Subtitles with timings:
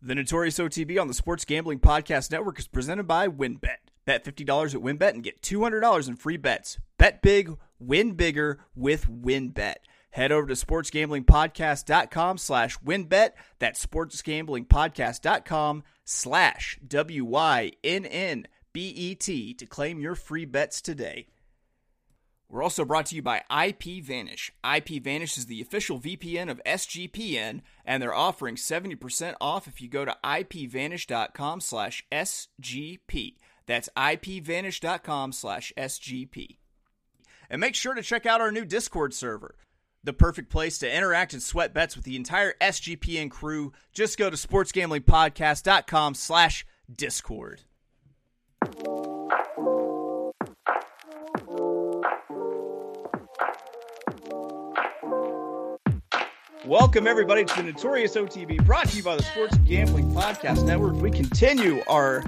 [0.00, 3.78] The Notorious OTB on the Sports Gambling Podcast Network is presented by WynnBET.
[4.04, 6.78] Bet $50 at WynnBET and get $200 in free bets.
[6.98, 9.74] Bet big, win bigger with WynnBET.
[10.10, 13.30] Head over to sportsgamblingpodcast.com slash wynnbet.
[13.58, 17.74] That's sportsgamblingpodcast.com slash W-Y-N-N-B-E-T
[19.54, 21.26] to claim your free bets today.
[22.50, 24.50] We're also brought to you by IPVanish.
[24.64, 30.06] IPVanish is the official VPN of SGPN, and they're offering 70% off if you go
[30.06, 33.34] to ipvanish.com slash SGP.
[33.66, 36.56] That's ipvanish.com slash SGP.
[37.50, 39.54] And make sure to check out our new Discord server.
[40.02, 43.72] The perfect place to interact and sweat bets with the entire SGPN crew.
[43.92, 47.62] Just go to sportsgamblingpodcast.com slash Discord.
[56.68, 60.96] Welcome, everybody, to the Notorious OTB, brought to you by the Sports Gambling Podcast Network.
[60.96, 62.22] We continue our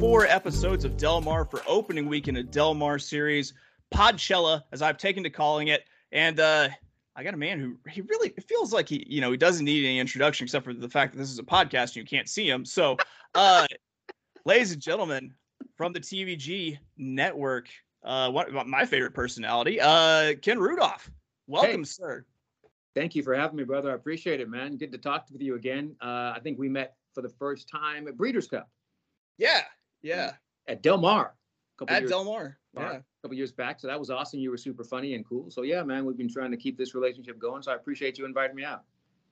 [0.00, 3.54] four episodes of Del Mar for opening weekend of Del Mar series,
[3.94, 5.84] Podchella, as I've taken to calling it.
[6.10, 6.70] And uh,
[7.14, 9.64] I got a man who he really it feels like he, you know, he doesn't
[9.64, 12.28] need any introduction except for the fact that this is a podcast and you can't
[12.28, 12.64] see him.
[12.64, 12.96] So,
[13.36, 13.64] uh,
[14.44, 15.32] ladies and gentlemen,
[15.76, 17.68] from the TVG network,
[18.02, 21.08] uh, what my favorite personality, uh, Ken Rudolph.
[21.46, 21.84] Welcome, Hey.
[21.84, 22.24] sir.
[22.94, 23.90] Thank you for having me, brother.
[23.90, 24.76] I appreciate it, man.
[24.76, 25.96] Good to talk with you again.
[26.00, 28.68] Uh, I think we met for the first time at Breeders' Cup
[29.38, 29.62] Yeah,
[30.02, 30.32] yeah.
[30.68, 31.34] at Del Mar.
[31.88, 32.58] At years, Del Mar.
[32.76, 32.92] Yeah.
[32.92, 33.80] a couple years back.
[33.80, 34.38] So that was awesome.
[34.38, 35.50] You were super funny and cool.
[35.50, 37.62] So yeah, man, we've been trying to keep this relationship going.
[37.62, 38.84] So I appreciate you inviting me out.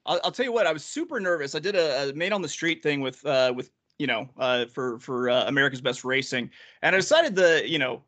[0.05, 0.67] I'll, I'll tell you what.
[0.67, 1.55] I was super nervous.
[1.55, 4.65] I did a, a made on the street thing with uh, with you know uh,
[4.65, 6.49] for for uh, America's Best Racing,
[6.81, 8.03] and I decided the you know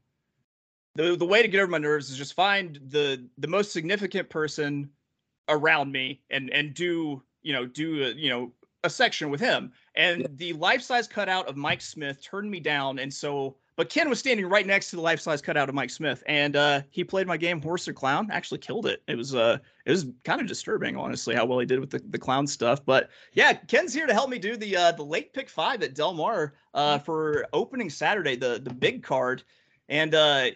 [0.96, 4.30] the the way to get over my nerves is just find the the most significant
[4.30, 4.90] person
[5.50, 8.52] around me and and do you know do a, you know
[8.84, 9.72] a section with him.
[9.96, 10.28] And Yeah.
[10.36, 13.58] the life size cutout of Mike Smith turned me down, and so.
[13.78, 16.56] But Ken was standing right next to the life size cutout of Mike Smith, and
[16.56, 18.30] uh, he played my game horse or clown.
[18.32, 19.04] Actually killed it.
[19.10, 22.00] It was uh, it was kind of disturbing, honestly, how well he did with the,
[22.10, 22.86] the clown stuff.
[22.86, 25.94] But yeah, Ken's here to help me do the uh, the late pick five at
[25.94, 29.44] Del Mar uh, for opening Saturday, the the big card.
[29.90, 30.52] And uh,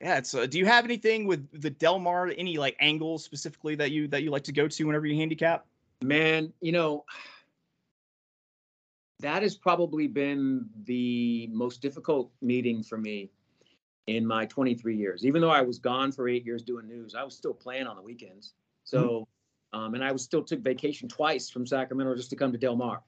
[0.00, 0.34] yeah, it's.
[0.34, 2.32] Uh, do you have anything with the Del Mar?
[2.36, 5.66] Any like angles specifically that you that you like to go to whenever you handicap?
[6.02, 7.04] Man, you know,
[9.20, 13.30] that has probably been the most difficult meeting for me
[14.06, 15.26] in my 23 years.
[15.26, 17.96] Even though I was gone for eight years doing news, I was still playing on
[17.96, 18.54] the weekends.
[18.84, 19.28] So,
[19.74, 22.76] um, and I was still took vacation twice from Sacramento just to come to Del
[22.76, 23.02] Mar.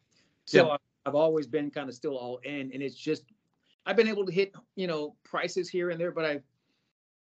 [0.44, 0.76] So Yeah.
[1.06, 3.24] I've always been kind of still all in, and it's just
[3.86, 6.42] I've been able to hit you know prices here and there, but I've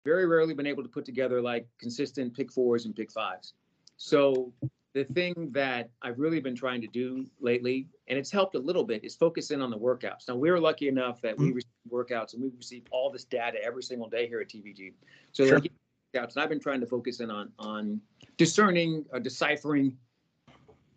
[0.04, 3.54] very rarely been able to put together like consistent pick fours and pick fives.
[3.96, 4.52] So
[4.94, 8.84] the thing that I've really been trying to do lately, and it's helped a little
[8.84, 10.26] bit, is focus in on the workouts.
[10.28, 11.56] Now we're lucky enough that we mm-hmm.
[11.56, 14.94] receive workouts and we receive all this data every single day here at TVG.
[15.32, 15.60] So Sure.
[15.60, 18.00] workouts, and I've been trying to focus in on on
[18.36, 19.96] discerning, or deciphering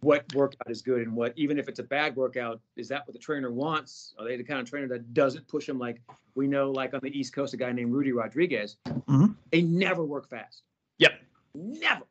[0.03, 3.13] what workout is good and what, even if it's a bad workout, is that what
[3.13, 4.13] the trainer wants?
[4.19, 6.01] Are they the kind of trainer that doesn't push them like
[6.35, 8.77] we know, like on the East Coast, a guy named Rudy Rodriguez?
[8.85, 9.35] Mhm.
[9.51, 10.63] They never work fast.
[10.99, 11.13] Yep.
[11.55, 12.03] Never.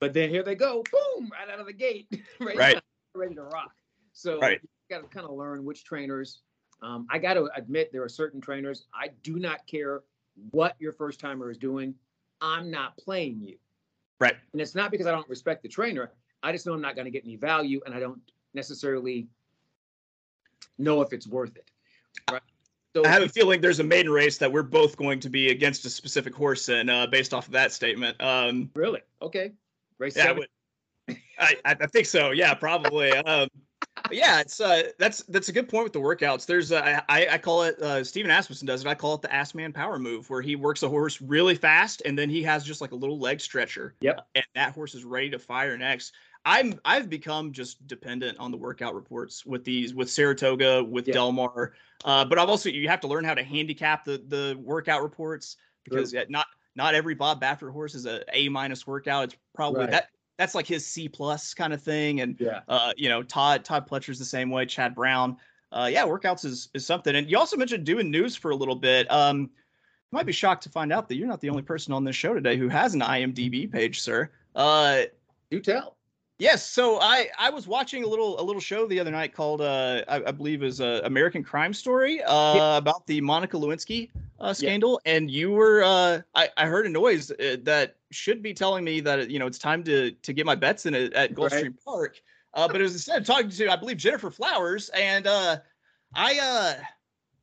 [0.00, 2.08] But then here they go, boom, right out of the gate,
[2.40, 2.56] right?
[2.56, 2.80] Right.
[3.14, 3.72] Ready to rock.
[4.12, 4.60] So Right.
[4.62, 6.42] you got to kind of learn which trainers.
[6.82, 10.02] Um, I got to admit, there are certain trainers I do not care
[10.50, 11.94] what your first timer is doing.
[12.40, 13.56] I'm not playing you.
[14.20, 14.34] Right.
[14.52, 16.12] And it's not because I don't respect the trainer.
[16.44, 18.20] I just know I'm not going to get any value, and I don't
[18.52, 19.26] necessarily
[20.78, 21.70] know if it's worth it.
[22.30, 22.42] Right.
[22.94, 25.50] So I have a feeling there's a maiden race that we're both going to be
[25.50, 28.20] against a specific horse in, uh, based off of that statement.
[28.20, 29.52] Um, really okay.
[29.98, 30.38] Race Yeah, I, seven.
[30.38, 30.48] would-
[31.38, 32.30] I, I I think so.
[32.30, 33.10] Yeah, probably.
[33.10, 33.48] Um,
[34.10, 36.46] yeah, it's uh, that's that's a good point with the workouts.
[36.46, 38.86] There's uh, I I call it uh, Steven Asmussen does it.
[38.86, 42.02] I call it the ass man power move, where he works a horse really fast
[42.04, 43.94] and then he has just like a little leg stretcher.
[44.00, 44.26] Yep.
[44.34, 46.14] And that horse is ready to fire next.
[46.46, 51.14] I'm I've become just dependent on the workout reports with these with Saratoga with Yeah.
[51.14, 51.72] Del Mar,
[52.04, 55.56] uh, but I've also you have to learn how to handicap the the workout reports
[55.84, 56.24] because True.
[56.28, 56.46] not
[56.76, 59.24] not every Bob Baffert horse is a A minus workout.
[59.24, 59.90] It's probably Right.
[59.92, 62.20] that that's like his C plus kind of thing.
[62.20, 62.60] And yeah.
[62.68, 64.66] uh, you know, Todd Todd Pletcher's the same way.
[64.66, 65.36] Chad Brown.
[65.72, 67.16] Uh, yeah, workouts is is something.
[67.16, 69.10] And you also mentioned doing news for a little bit.
[69.10, 69.48] Um, you
[70.18, 72.34] might be shocked to find out that you're not the only person on this show
[72.34, 74.30] today who has an IMDb page, sir.
[74.54, 75.02] Uh,
[75.50, 75.96] Do tell.
[76.38, 79.60] Yes, so I I was watching a little a little show the other night called
[79.60, 82.76] uh I, I believe is uh, American Crime Story uh Yeah.
[82.76, 84.10] about the Monica Lewinsky
[84.40, 88.52] uh, scandal, and you were uh I I heard a noise uh, that should be
[88.52, 91.36] telling me that you know it's time to to get my bets in at, at
[91.36, 91.72] Right.
[91.84, 92.20] Park.
[92.52, 95.58] Uh, but it was instead of talking to, I believe, Gennifer Flowers, and uh,
[96.14, 96.74] I uh,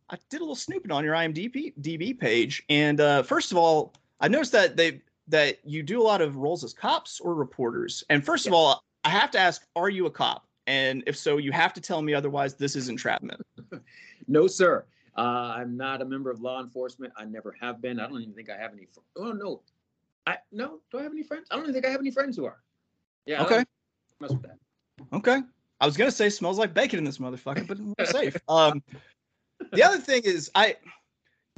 [0.09, 3.94] I did a little snooping on your IMDb DB page, and uh, first of all,
[4.19, 8.03] I noticed that they that you do a lot of roles as cops or reporters.
[8.09, 10.47] And first of all, I have to ask, are you a cop?
[10.68, 13.41] And if so, you have to tell me, otherwise, this is entrapment.
[14.27, 14.85] no, sir.
[15.18, 17.12] Uh, I'm not a member of law enforcement.
[17.18, 18.00] I never have been.
[18.00, 18.85] I don't even think I have any.
[18.85, 19.62] Fr- oh no,
[20.25, 20.79] I no.
[20.89, 21.47] Do I have any friends?
[21.51, 22.62] I don't even think I have any friends who are.
[23.25, 23.44] Yeah.
[23.44, 23.65] Okay.
[24.21, 24.57] Mess with that.
[25.12, 25.41] Okay.
[25.81, 28.38] I was gonna say smells like bacon in this motherfucker, but we're safe.
[28.47, 28.81] Um,
[29.73, 30.77] the other thing is, I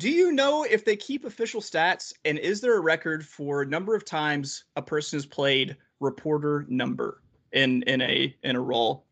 [0.04, 3.96] do you know if they keep official stats, and is there a record for number
[3.96, 7.22] of times a person has played reporter number
[7.54, 9.06] in in a in a role?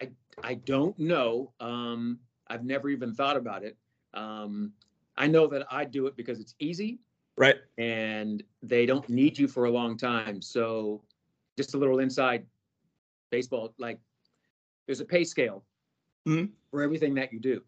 [0.00, 0.08] I
[0.42, 1.52] I don't know.
[1.60, 2.18] Um,
[2.48, 3.76] I've never even thought about it.
[4.14, 4.72] Um,
[5.18, 6.98] I know that I do it because it's easy,
[7.36, 7.56] right?
[7.76, 10.40] And they don't need you for a long time.
[10.40, 11.02] So,
[11.58, 12.46] just a little inside
[13.28, 13.98] baseball, like
[14.86, 15.62] there's a pay scale
[16.26, 16.46] mm-hmm.
[16.70, 17.60] for everything that you do.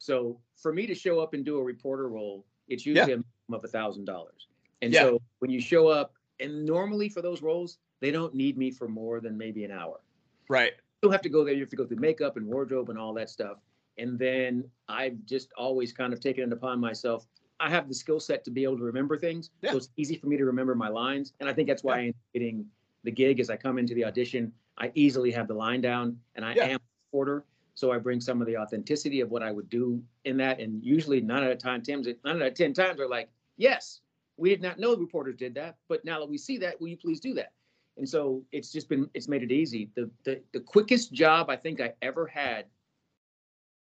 [0.00, 3.14] So, for me to show up and do a reporter role, it's usually yeah.
[3.14, 4.48] a minimum of a thousand dollars.
[4.80, 5.02] And yeah.
[5.02, 8.88] so, when you show up, and normally for those roles, they don't need me for
[8.88, 10.00] more than maybe an hour.
[10.48, 10.72] Right.
[11.02, 11.52] You have to go there.
[11.52, 13.58] You have to go through makeup and wardrobe and all that stuff.
[13.98, 17.26] And then I've just always kind of taken it upon myself.
[17.60, 19.50] I have the skill set to be able to remember things.
[19.60, 19.72] Yeah.
[19.72, 21.34] So it's easy for me to remember my lines.
[21.40, 22.06] And I think that's why yeah.
[22.06, 22.66] I'm getting
[23.04, 24.52] the gig as I come into the audition.
[24.78, 27.44] I easily have the line down and I am a reporter.
[27.80, 30.60] So I bring some of the authenticity of what I would do in that.
[30.60, 34.02] And usually nine out of ten times, nine out of 10 times are like, yes,
[34.36, 35.78] we did not know the reporters did that.
[35.88, 37.54] But now that we see that, will you please do that?
[37.96, 39.88] And so it's just been, it's made it easy.
[39.96, 42.66] The, the, the quickest job I think I ever had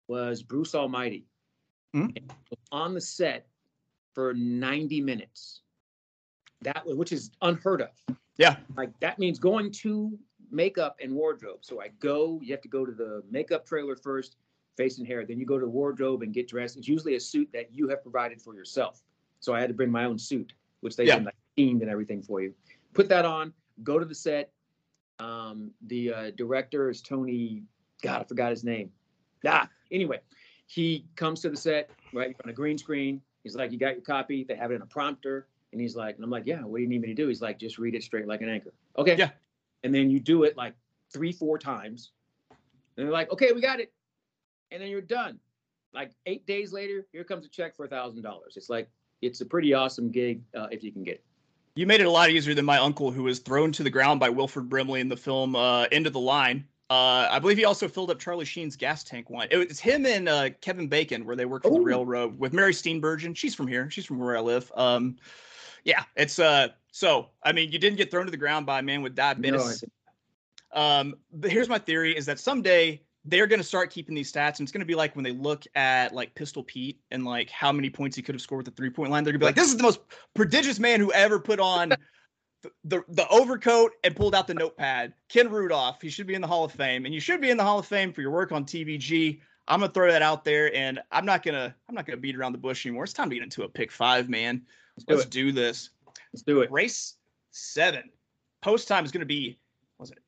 [0.08, 1.26] was Bruce Almighty
[1.94, 2.16] mm-hmm.
[2.72, 3.46] on the set
[4.14, 5.60] for 90 minutes.
[6.62, 8.16] That which is unheard of.
[8.38, 8.56] Yeah.
[8.74, 10.18] Like that means going to
[10.52, 11.58] makeup and wardrobe.
[11.62, 14.36] So I go, you have to go to the makeup trailer first,
[14.76, 15.24] face and hair.
[15.24, 16.76] Then you go to the wardrobe and get dressed.
[16.76, 19.02] It's usually a suit that you have provided for yourself.
[19.40, 21.16] So I had to bring my own suit, which they yeah.
[21.16, 22.54] like themed and everything for you.
[22.94, 23.52] Put that on,
[23.82, 24.50] go to the set.
[25.18, 27.62] Um, the uh, director is Tony.
[28.02, 28.90] God, I forgot his name.
[29.46, 30.20] Ah, anyway,
[30.66, 33.20] he comes to the set, right, on a green screen.
[33.42, 34.44] He's like, You got your copy?
[34.44, 35.46] They have it in a prompter.
[35.72, 37.28] And he's like, and I'm like, Yeah, what do you need me to do?
[37.28, 38.72] He's like, Just read it straight like an anchor.
[38.96, 39.16] Okay.
[39.16, 39.30] Yeah.
[39.84, 40.74] And then you do it like
[41.12, 42.12] three, four times.
[42.96, 43.92] And they're like, Okay, we got it.
[44.70, 45.38] And then you're done.
[45.94, 48.56] Like eight days later, here comes a check for a thousand dollars.
[48.56, 48.88] It's like,
[49.20, 51.24] it's a pretty awesome gig uh, if you can get it.
[51.74, 54.20] You made it a lot easier than my uncle, who was thrown to the ground
[54.20, 56.66] by Wilford Brimley in the film uh, End of the Line.
[56.90, 59.48] Uh, I believe he also filled up Charlie Sheen's gas tank one.
[59.50, 61.76] It was him and uh, Kevin Bacon where they worked for Ooh.
[61.76, 63.34] the railroad with Mary Steenburgen.
[63.34, 63.88] She's from here.
[63.88, 64.70] She's from where I live.
[64.76, 65.16] Um,
[65.84, 66.68] yeah, it's uh.
[66.90, 69.84] So I mean, you didn't get thrown to the ground by a man with diabetes.
[70.74, 74.32] No, um, but here's my theory: is that someday they're going to start keeping these
[74.32, 77.24] stats, and it's going to be like when they look at like Pistol Pete and
[77.24, 79.24] like how many points he could have scored with the three point line.
[79.24, 80.00] They're going to be like, "This is the most
[80.34, 81.94] prodigious man who ever put on
[82.84, 85.14] the, the overcoat and pulled out the notepad.
[85.28, 87.56] Ken Rudolph, he should be in the Hall of Fame, and you should be in
[87.56, 89.40] the Hall of Fame for your work on TVG.
[89.68, 92.52] I'm gonna throw that out there, and I'm not gonna I'm not gonna beat around
[92.52, 93.04] the bush anymore.
[93.04, 94.62] It's time to get into a pick five, man.
[94.96, 95.90] Let's, Let's do, do, this.
[96.32, 96.70] Let's do it.
[96.70, 97.16] Race
[97.50, 98.04] seven.
[98.60, 99.58] Post time is gonna be.
[99.98, 100.18] Was it?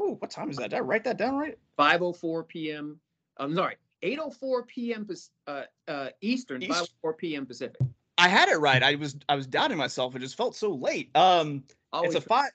[0.00, 0.70] Oh, what time is that?
[0.70, 1.58] Did I write that down right?
[1.78, 2.98] 5:04 p.m.
[3.36, 5.08] I'm sorry, 8:04 p.m.
[5.46, 7.46] Uh, uh, Eastern, East- 5:04 p.m.
[7.46, 7.80] Pacific.
[8.18, 8.82] I had it right.
[8.82, 10.14] I was I was doubting myself.
[10.14, 11.10] It just felt so late.
[11.16, 12.50] Um, Always it's a five.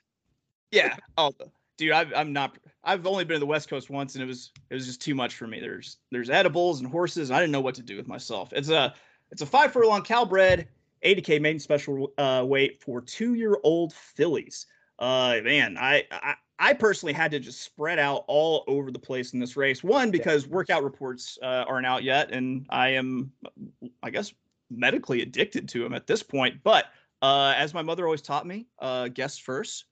[0.72, 0.96] Yeah.
[1.18, 1.34] Oh,
[1.78, 2.58] dude, I, I'm not.
[2.84, 5.16] I've only been to the West Coast once, and it was it was just too
[5.16, 5.60] much for me.
[5.60, 8.54] There's there's edibles and horses, and I didn't know what to do with myself.
[8.54, 8.94] It's a
[9.32, 10.68] it's a five furlong Cal bred,
[11.04, 14.66] 80k maiden special uh, weight for two year old fillies.
[14.98, 19.34] Uh, man, I, I I personally had to just spread out all over the place
[19.34, 19.82] in this race.
[19.82, 23.32] One because workout reports uh, aren't out yet, and I am,
[24.04, 24.34] I guess,
[24.70, 26.62] medically addicted to him at this point.
[26.62, 26.88] But
[27.22, 29.84] uh, as my mother always taught me, uh, guess 1st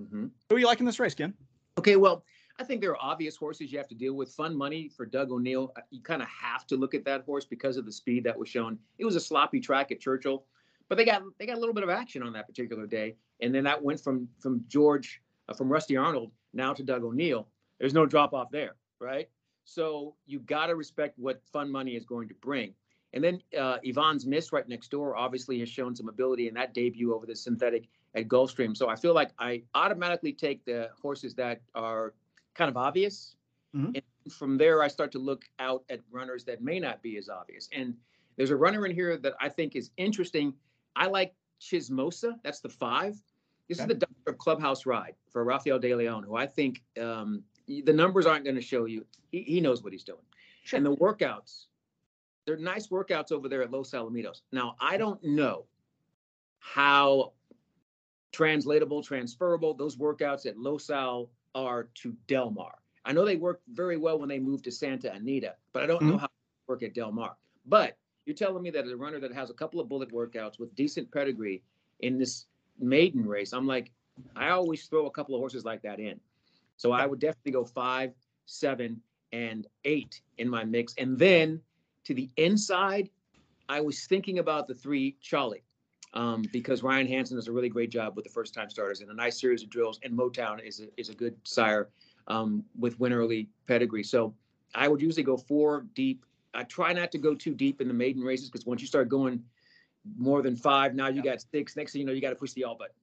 [0.00, 0.26] mm-hmm.
[0.50, 1.32] Who are you liking this race, Ken?
[1.78, 2.24] Okay, well,
[2.58, 4.32] I think there are obvious horses you have to deal with.
[4.32, 5.72] Fun money for Doug O'Neill.
[5.76, 8.38] Uh, you kind of have to look at that horse because of the speed that
[8.38, 8.78] was shown.
[8.98, 10.44] It was a sloppy track at Churchill,
[10.88, 13.54] but they got they got a little bit of action on that particular day, and
[13.54, 17.48] then that went from from George uh, from Rusty Arnold now to Doug O'Neill.
[17.78, 19.28] There's no drop off there, right?
[19.64, 22.72] So you got to respect what Fun Money is going to bring.
[23.12, 26.74] And then uh, Yvonne's Miss right next door obviously has shown some ability in that
[26.74, 28.76] debut over the synthetic at Gulfstream.
[28.76, 32.14] So I feel like I automatically take the horses that are
[32.56, 33.36] kind of obvious.
[33.74, 33.92] Mm-hmm.
[33.96, 37.28] And from there, I start to look out at runners that may not be as
[37.28, 37.68] obvious.
[37.72, 37.94] And
[38.36, 40.54] there's a runner in here that I think is interesting.
[40.94, 42.34] I like Chismosa.
[42.42, 43.20] That's the five.
[43.68, 43.84] This okay.
[43.84, 47.92] is the doctor of Clubhouse Ride for Rafael De Leon, who I think um, the
[47.92, 49.04] numbers aren't going to show you.
[49.30, 50.20] He, he knows what he's doing.
[50.64, 50.76] Sure.
[50.76, 51.66] And the workouts,
[52.46, 54.42] they're nice workouts over there at Los Alamitos.
[54.52, 55.64] Now, I don't know
[56.58, 57.32] how
[58.32, 62.74] translatable, transferable those workouts at Los Al are to Del Mar.
[63.04, 66.02] I know they work very well when they move to Santa Anita, but I don't
[66.02, 66.20] know Mhm.
[66.20, 67.36] how they work at Del Mar.
[67.64, 67.96] But
[68.26, 71.10] you're telling me that a runner that has a couple of bullet workouts with decent
[71.10, 71.62] pedigree
[72.00, 72.46] in this
[72.78, 73.90] maiden race, I'm like,
[74.34, 76.20] I always throw a couple of horses like that in.
[76.76, 78.12] So I would definitely go five,
[78.44, 80.94] seven, and eight in my mix.
[80.98, 81.62] And then
[82.04, 83.10] to the inside,
[83.68, 85.64] I was thinking about the three Charlie,
[86.14, 89.10] um, because Ryan Hanson does a really great job with the first time starters and
[89.10, 90.00] a nice series of drills.
[90.02, 91.88] And Motown is a, is a good sire
[92.26, 94.02] um, with win early pedigree.
[94.02, 94.34] So
[94.74, 96.24] I would usually go four deep.
[96.54, 99.08] I try not to go too deep in the maiden races because once you start
[99.08, 99.42] going
[100.16, 101.76] more than five, now you got six.
[101.76, 102.94] Next thing you know, you got to push the all button.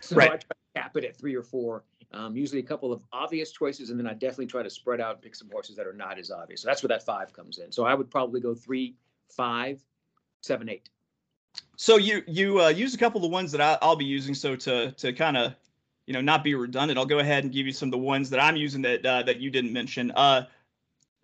[0.00, 0.28] So Right.
[0.28, 1.84] I try to cap it at three or four.
[2.12, 5.14] Um, usually a couple of obvious choices, and then I definitely try to spread out
[5.14, 6.62] and pick some horses that are not as obvious.
[6.62, 7.72] So that's where that five comes in.
[7.72, 8.94] So I would probably go three,
[9.28, 9.84] five,
[10.40, 10.88] seven, eight.
[11.76, 14.34] So you you uh, use a couple of the ones that I, I'll be using.
[14.34, 15.54] So to to kind of
[16.06, 18.30] you know not be redundant, I'll go ahead and give you some of the ones
[18.30, 20.10] that I'm using that uh, that you didn't mention.
[20.12, 20.46] Uh,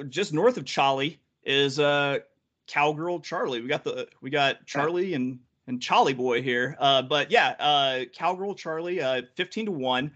[0.08, 2.18] just north of Charlie is uh
[2.66, 3.60] Cowgirl Charlie.
[3.60, 6.76] We got the we got Charlie and and Charlie boy here.
[6.78, 10.10] Uh, but yeah, uh, Cowgirl Charlie, uh, fifteen to one.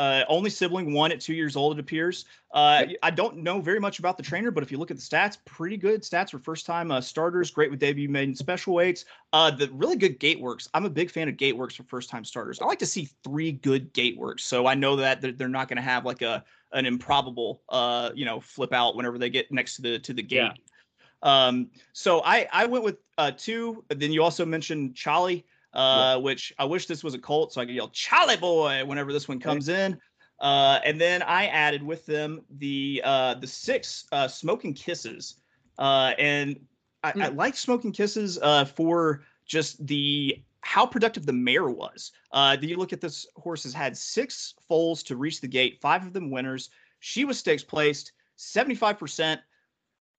[0.00, 2.24] Uh, only sibling one at two years old, it appears.
[2.54, 5.02] Uh, I don't know very much about the trainer, but if you look at the
[5.02, 7.50] stats, pretty good stats for first time uh, starters.
[7.50, 9.04] Great with debut made in special weights.
[9.34, 10.70] Uh, the really good gate works.
[10.72, 12.62] I'm a big fan of gate works for first time starters.
[12.62, 15.68] I like to see three good gate works, so I know that they're, they're not
[15.68, 19.52] going to have like a an improbable, uh, you know, flip out whenever they get
[19.52, 20.38] next to the to the gate.
[20.38, 21.46] Yeah.
[21.46, 23.84] Um, so I I went with uh, two.
[23.90, 27.66] Then you also mentioned Charlie, uh, which I wish this was a Colt, so I
[27.66, 29.98] could yell Charlie boy whenever this one comes in.
[30.40, 35.36] Uh, and then I added with them the uh, the six uh, smoking kisses,
[35.78, 36.58] uh, and
[37.04, 37.36] I, I Hmm.
[37.36, 42.12] like smoking kisses uh, for just the how productive the mare was.
[42.32, 46.06] Uh, you look at this horse has had six foals to reach the gate, five
[46.06, 46.70] of them winners.
[47.00, 48.12] She was stakes placed.
[48.36, 49.40] Seventy five percent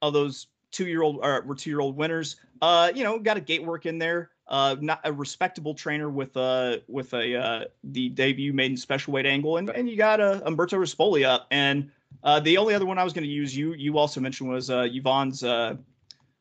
[0.04, 2.38] of those two year old or were two year old winners.
[2.62, 4.32] Uh, you know, got a gate work in there.
[4.48, 9.26] Uh, not a respectable trainer with uh with a uh the debut maiden special weight
[9.26, 11.48] angle, and and you got uh, Umberto Rispoli up.
[11.52, 11.90] And
[12.24, 14.70] uh, the only other one I was going to use you you also mentioned was
[14.70, 15.76] uh Yvonne's uh,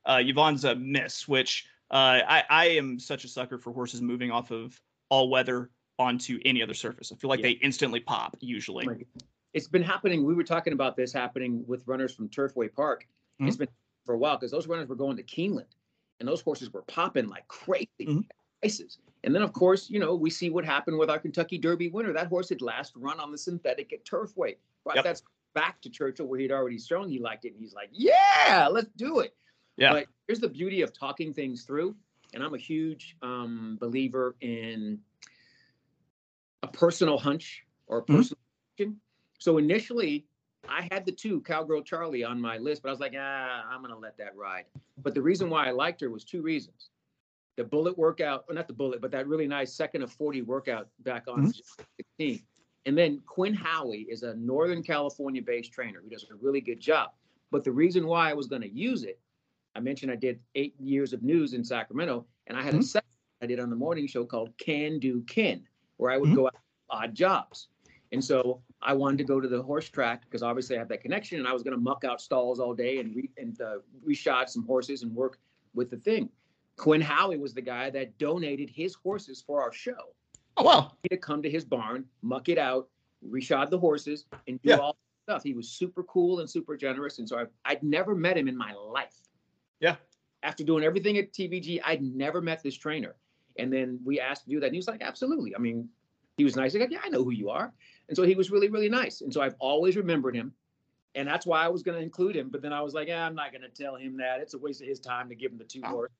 [0.06, 4.30] uh Yvonne's uh, miss, which uh I I am such a sucker for horses moving
[4.32, 7.12] off of all weather onto any other surface.
[7.12, 7.48] I feel like Yeah.
[7.48, 8.86] they instantly pop usually.
[8.86, 9.06] Like,
[9.52, 10.24] it's been happening.
[10.24, 13.06] We were talking about this happening with runners from Turfway Park.
[13.40, 13.68] It's been
[14.10, 15.70] for a while because those runners were going to Keeneland,
[16.18, 18.28] and those horses were popping like crazy Mhm.
[18.60, 18.98] races.
[19.22, 22.12] And then, of course, you know, we see what happened with our Kentucky Derby winner.
[22.12, 24.56] That horse had last run on the synthetic at Turfway.
[24.84, 25.04] But Yep.
[25.04, 25.22] that's
[25.54, 27.52] back to Churchill where he'd already shown he liked it.
[27.52, 29.36] And he's like, yeah, let's do it.
[29.76, 29.92] Yeah.
[29.92, 31.94] But here's the beauty of talking things through.
[32.34, 35.00] And I'm a huge um, believer in
[36.64, 38.16] a personal hunch or a Mhm.
[38.16, 38.40] personal
[38.76, 39.00] conviction.
[39.38, 40.26] So initially,
[40.68, 43.82] I had the two Cowgirl Charlie on my list, but I was like, ah, I'm
[43.82, 44.66] gonna let that ride.
[45.02, 46.90] But the reason why I liked her was two reasons:
[47.56, 50.88] the bullet workout, well, not the bullet, but that really nice second of 40 workout
[51.00, 51.52] back on
[51.96, 52.42] 16.
[52.86, 56.80] And then Quinn Howey is a Northern California based trainer who does a really good
[56.80, 57.10] job.
[57.50, 59.18] But the reason why I was going to use it,
[59.74, 62.84] I mentioned I did eight years of news in Sacramento, and I had a Mhm.
[62.84, 63.08] second
[63.42, 66.34] I did on the morning show called Can Do Ken, where I would Mhm.
[66.34, 66.56] go out
[66.88, 67.68] odd jobs.
[68.12, 71.00] And so I wanted to go to the horse track because obviously I have that
[71.02, 73.76] connection, and I was going to muck out stalls all day and re- and uh,
[74.06, 75.38] reshod some horses and work
[75.74, 76.28] with the thing.
[76.76, 80.14] Quinn Howey was the guy that donated his horses for our show
[80.56, 80.92] Oh wow.
[81.10, 82.88] to come to his barn, muck it out,
[83.28, 84.76] reshod the horses, and do Yeah.
[84.78, 85.42] all stuff.
[85.44, 87.18] He was super cool and super generous.
[87.18, 89.14] And so I, I'd never met him in my life.
[89.78, 89.96] Yeah.
[90.42, 93.14] After doing everything at TVG, I'd never met this trainer.
[93.58, 94.66] And then we asked to do that.
[94.66, 95.54] And he was like, absolutely.
[95.54, 95.86] I mean,
[96.38, 96.72] he was nice.
[96.72, 97.72] He's like, yeah, I know who you are.
[98.10, 99.22] And so he was really, really nice.
[99.22, 100.52] And so I've always remembered him.
[101.14, 102.48] And that's why I was going to include him.
[102.50, 104.40] But then I was like, yeah, I'm not going to tell him that.
[104.40, 105.88] It's a waste of his time to give him the two Oh.
[105.90, 106.10] horse.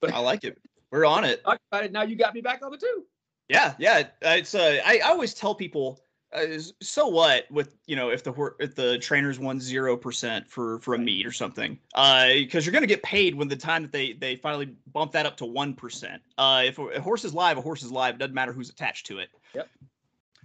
[0.00, 0.58] But I like it.
[0.90, 1.42] We're on it.
[1.42, 1.90] Talk about it.
[1.92, 3.04] Now you got me back on the two.
[3.48, 4.04] Yeah, yeah.
[4.24, 6.00] uh, It's uh, I, I always tell people,
[6.34, 6.44] uh,
[6.82, 10.94] so what with you know if the if the trainers won zero percent for for
[10.94, 14.12] a meet or something, uh, because you're gonna get paid when the time that they
[14.12, 16.20] they finally bump that up to one percent.
[16.36, 18.16] Uh, if a, a horse is live, a horse is live.
[18.16, 19.30] It doesn't matter who's attached to it.
[19.54, 19.68] Yep.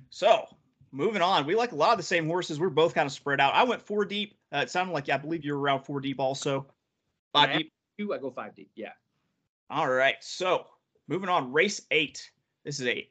[0.09, 0.47] So
[0.93, 2.59] moving on, we like a lot of the same horses.
[2.59, 3.53] We're both kind of spread out.
[3.53, 4.35] I went four deep.
[4.53, 6.67] Uh, it sounded like I believe you were around four deep also.
[7.33, 7.73] Five I deep.
[7.99, 8.71] Two, I go five deep.
[8.75, 8.91] Yeah.
[9.69, 10.15] All right.
[10.21, 10.67] So
[11.07, 12.31] moving on, race eight.
[12.63, 13.09] This is a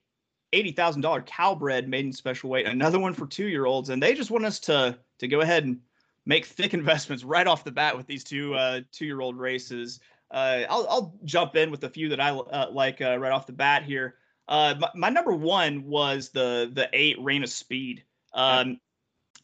[0.53, 4.15] eighty thousand dollar Calbred maiden special weight, another one for two year olds, and they
[4.15, 5.79] just want us to to go ahead and
[6.25, 10.01] make thick investments right off the bat with these two uh, two year old races.
[10.31, 13.47] Uh, I'll, I'll jump in with a few that I uh, like uh, right off
[13.47, 14.15] the bat here.
[14.49, 18.05] Uh, my, my, number one was the the eight Reign of Speed.
[18.35, 18.81] Um,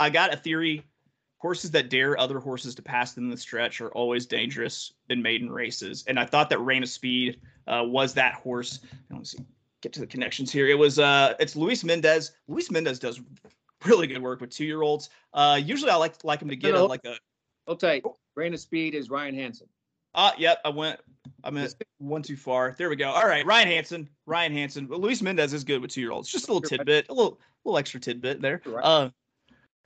[0.00, 0.84] I got a theory.
[1.38, 5.22] Horses that dare other horses to pass them in the stretch are always dangerous in
[5.22, 8.80] maiden races, and I thought that Reign of Speed uh, was that horse.
[9.08, 9.44] Let's see,
[9.80, 10.66] get to the connections here.
[10.66, 12.32] It was uh, it's Luis Mendez.
[12.48, 13.20] Luis Mendez does
[13.84, 15.10] really good work with two year olds.
[15.32, 17.14] Uh, usually I like like him to get a, like a.
[17.68, 18.02] Hold tight.
[18.34, 19.68] Reign of Speed is Ryan Hanson.
[20.18, 20.98] Uh, yep, I went.
[21.44, 22.74] I meant one too far.
[22.76, 23.08] There we go.
[23.08, 24.08] All right, Ryan Hanson.
[24.26, 24.88] Ryan Hanson.
[24.88, 26.28] Well, Luis Mendez is good with two year olds.
[26.28, 28.60] Just a little tidbit, a little little extra tidbit there.
[28.66, 29.10] Uh,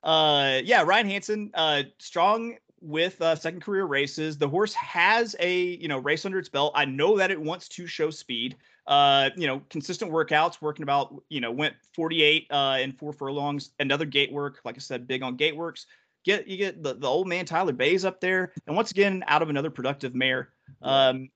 [0.01, 1.51] uh, yeah, Ryan Hanson.
[1.53, 4.39] Uh, strong with uh, second career races.
[4.39, 6.73] The horse has a you know race under its belt.
[6.73, 8.55] I know that it wants to show speed.
[8.87, 13.69] Uh, you know, consistent workouts, working about you know went 48 uh in four furlongs.
[13.79, 15.85] Another gate work, like I said, big on gate works
[16.23, 19.41] get you get the, the old man Tyler Baze up there, and once again out
[19.41, 20.49] of another productive mare.
[20.81, 21.29] Um,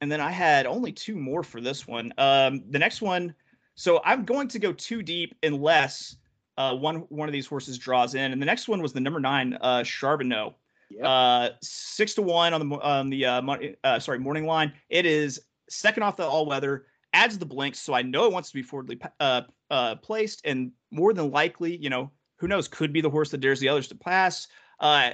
[0.00, 2.12] and then I had only two more for this one.
[2.18, 3.34] Um, the next one,
[3.74, 6.16] so I'm going to go too deep unless
[6.58, 9.20] uh, one one of these horses draws in, and the next one was the number
[9.20, 10.54] nine uh, Charbonneau.
[10.90, 11.04] Yep.
[11.04, 14.72] Uh, six to one on the on the uh, uh, sorry morning line.
[14.90, 16.86] It is second off the all weather.
[17.14, 20.72] Adds the blinks, so I know it wants to be forwardly uh, uh, placed, and
[20.90, 22.10] more than likely, you know,
[22.42, 22.66] who knows?
[22.66, 24.48] Could be the horse that dares the others to pass.
[24.80, 25.12] Uh,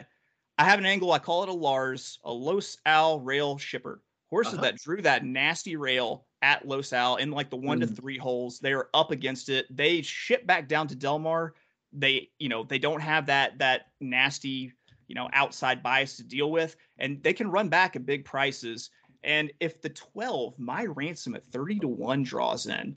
[0.56, 1.12] I have an angle.
[1.12, 4.02] I call it a Lars, a Los Al rail shipper.
[4.30, 4.62] Horses uh-huh.
[4.62, 7.80] that drew that nasty rail at Los Al in like the one mm.
[7.82, 8.60] to three holes.
[8.60, 9.66] They are up against it.
[9.68, 11.52] They ship back down to Del Mar.
[11.92, 14.72] They, you know, they don't have that that nasty,
[15.06, 18.88] you know, outside bias to deal with, and they can run back at big prices.
[19.22, 22.96] And if the 12, my ransom at 30 to 1 draws in,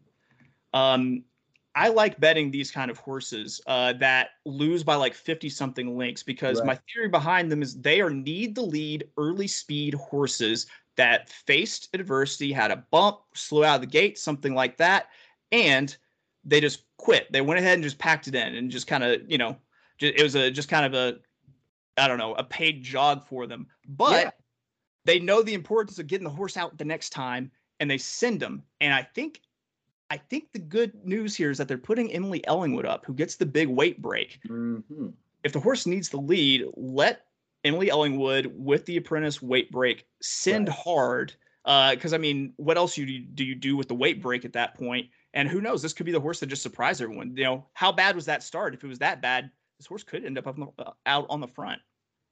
[0.74, 1.26] um,
[1.76, 6.22] I like betting these kind of horses uh, that lose by like 50 something links
[6.22, 6.68] because right.
[6.68, 11.90] my theory behind them is they are need the lead early speed horses that faced
[11.94, 15.08] adversity, had a bump, slew out of the gate, something like that,
[15.52, 15.96] and
[16.44, 17.32] they just quit.
[17.32, 19.56] They went ahead and just packed it in and just kind of, you know,
[20.00, 21.20] it was a just kind of a,
[21.98, 23.68] I don't know, a paid jog for them.
[23.88, 24.32] But yeah.
[25.06, 28.40] they know the importance of getting the horse out the next time and they send
[28.40, 28.64] them.
[28.82, 29.42] And I think
[30.12, 33.38] I think the good news here is that they're putting Emily Ellingwood up, who gets
[33.38, 34.42] the big weight break.
[34.46, 35.08] Mm-hmm.
[35.46, 37.28] If the horse needs the lead, let
[37.64, 40.78] Emily Ellingwood with the apprentice weight break send right.
[40.78, 41.34] hard.
[41.64, 44.52] Because uh, I mean, what else you do you do with the weight break at
[44.52, 45.08] that point?
[45.34, 45.82] And who knows?
[45.82, 47.34] This could be the horse that just surprised everyone.
[47.38, 48.74] You know, how bad was that start?
[48.74, 51.80] If it was that bad, this horse could end up uh, out on the front.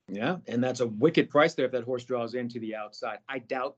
[0.09, 3.19] Yeah, and that's a wicked price there if that horse draws into the outside.
[3.29, 3.77] I doubt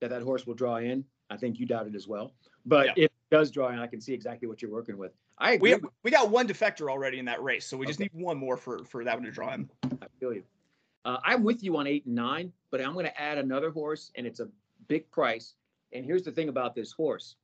[0.00, 1.04] that that horse will draw in.
[1.28, 2.34] I think you doubt it as well.
[2.64, 3.04] But yeah.
[3.04, 5.12] if does draw and I can see exactly what you're working with.
[5.38, 5.74] I agree.
[5.74, 7.90] We, we got one defector already in that race, so we okay.
[7.90, 9.68] just need one more for for that one to draw in.
[9.84, 10.44] I feel you.
[11.06, 14.12] Uh, I'm with you on eight and nine, but I'm going to add another horse,
[14.16, 14.48] and it's a
[14.86, 15.54] big price.
[15.92, 17.36] And here's the thing about this horse.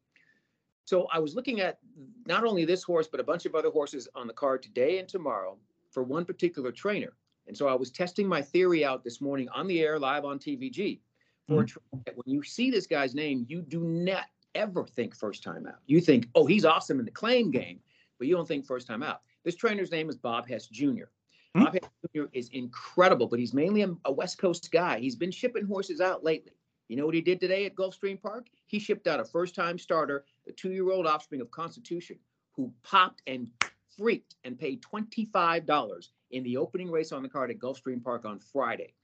[0.84, 1.78] So I was looking at
[2.26, 5.08] not only this horse, but a bunch of other horses on the card today and
[5.08, 5.56] tomorrow
[5.90, 7.14] for one particular trainer.
[7.46, 10.38] And so I was testing my theory out this morning on the air, live on
[10.38, 11.00] TVG.
[11.48, 11.98] For mm-hmm.
[12.14, 15.78] when you see this guy's name, you do not ever think first time out.
[15.86, 17.80] You think, oh, he's awesome in the claim game,
[18.18, 19.20] but you don't think first time out.
[19.44, 20.84] This trainer's name is Bob Hess Jr.
[20.86, 21.64] Mm-hmm.
[21.64, 22.24] Bob Hess Jr.
[22.32, 24.98] is incredible, but he's mainly a, a West Coast guy.
[24.98, 26.52] He's been shipping horses out lately.
[26.88, 28.46] You know what he did today at Gulfstream Park?
[28.66, 32.18] He shipped out a first time starter, the two year old offspring of Constitution,
[32.52, 33.50] who popped and
[33.96, 38.38] freaked and paid $25 in the opening race on the card at Gulfstream Park on
[38.38, 38.94] Friday.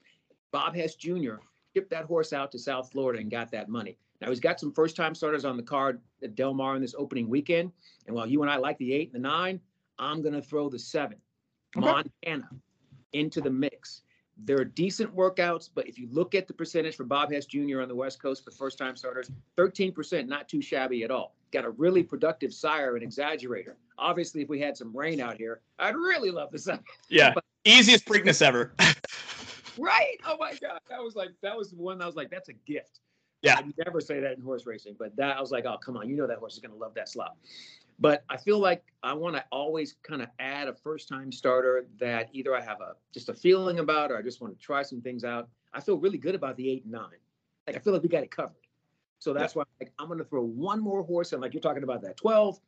[0.51, 1.37] Bob Hess Jr.
[1.75, 3.99] shipped that horse out to South Florida and got that money.
[4.21, 6.95] Now he's got some first time starters on the card at Del Mar in this
[6.97, 7.73] opening weekend.
[8.07, 9.61] And while you and I like the eight and the nine,
[9.99, 11.19] I'm going to throw the seven,
[11.77, 11.87] okay.
[11.87, 12.49] Montana,
[13.13, 14.03] into the mix.
[14.37, 17.81] There are decent workouts, but if you look at the percentage for Bob Hess Jr.
[17.83, 21.37] on the West Coast for first time starters, 13%, not too shabby at all.
[21.53, 23.75] Got a really productive sire and exaggerator.
[23.97, 26.69] Obviously, if we had some rain out here, I'd really love this.
[27.09, 27.33] Yeah.
[27.33, 28.75] but, Easiest Preakness ever.
[29.79, 30.17] right?
[30.27, 30.81] Oh my God.
[30.91, 33.01] That was like, that was the one that was like, that's a gift.
[33.45, 33.57] Yeah.
[33.59, 36.09] I never say that in horse racing, but that I was like, oh, come on,
[36.09, 37.37] you know that horse is going to love that slop.
[38.01, 41.87] But I feel like I want to always kind of add a first time starter
[42.01, 44.83] that either I have a just a feeling about or I just want to try
[44.83, 45.49] some things out.
[45.73, 47.21] I feel really good about the eight and nine.
[47.67, 48.55] Like I feel like we got it covered.
[49.19, 49.61] So that's yeah.
[49.61, 52.17] why like, I'm going to throw one more horse and like you're talking about that
[52.17, 52.59] 12.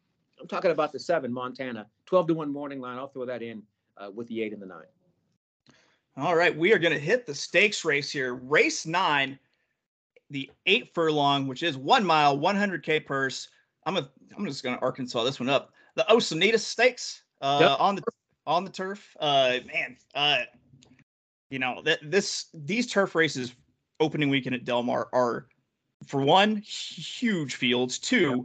[0.41, 2.99] I'm talking about the seven Montana 12 to one morning line.
[2.99, 3.63] I'll throw that in
[3.97, 4.85] uh, with the eight and the nine.
[6.19, 8.35] All right, we are going to hit the stakes race here.
[8.35, 9.39] Race nine
[10.31, 13.49] the eight furlong, which is one mile, 100K purse.
[13.85, 15.73] I'm a I'm just gonna Arkansas this one up.
[15.95, 17.81] The Osunitas Stakes uh, yep.
[17.81, 18.03] on the
[18.47, 19.17] on the turf.
[19.21, 20.39] Uh, man, uh,
[21.51, 23.55] you know that this these turf races
[24.01, 25.47] opening weekend at Del Mar are
[26.07, 28.45] for one huge fields, two yep.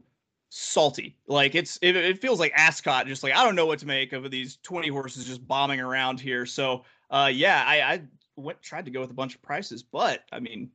[0.50, 1.16] salty.
[1.28, 3.08] Like it's it, it, feels like Ascot.
[3.08, 6.20] Just like I don't know what to make of these 20 horses just bombing around
[6.20, 6.46] here.
[6.46, 8.02] So uh, yeah, I, I
[8.36, 10.70] went tried to go with a bunch of prices, but I mean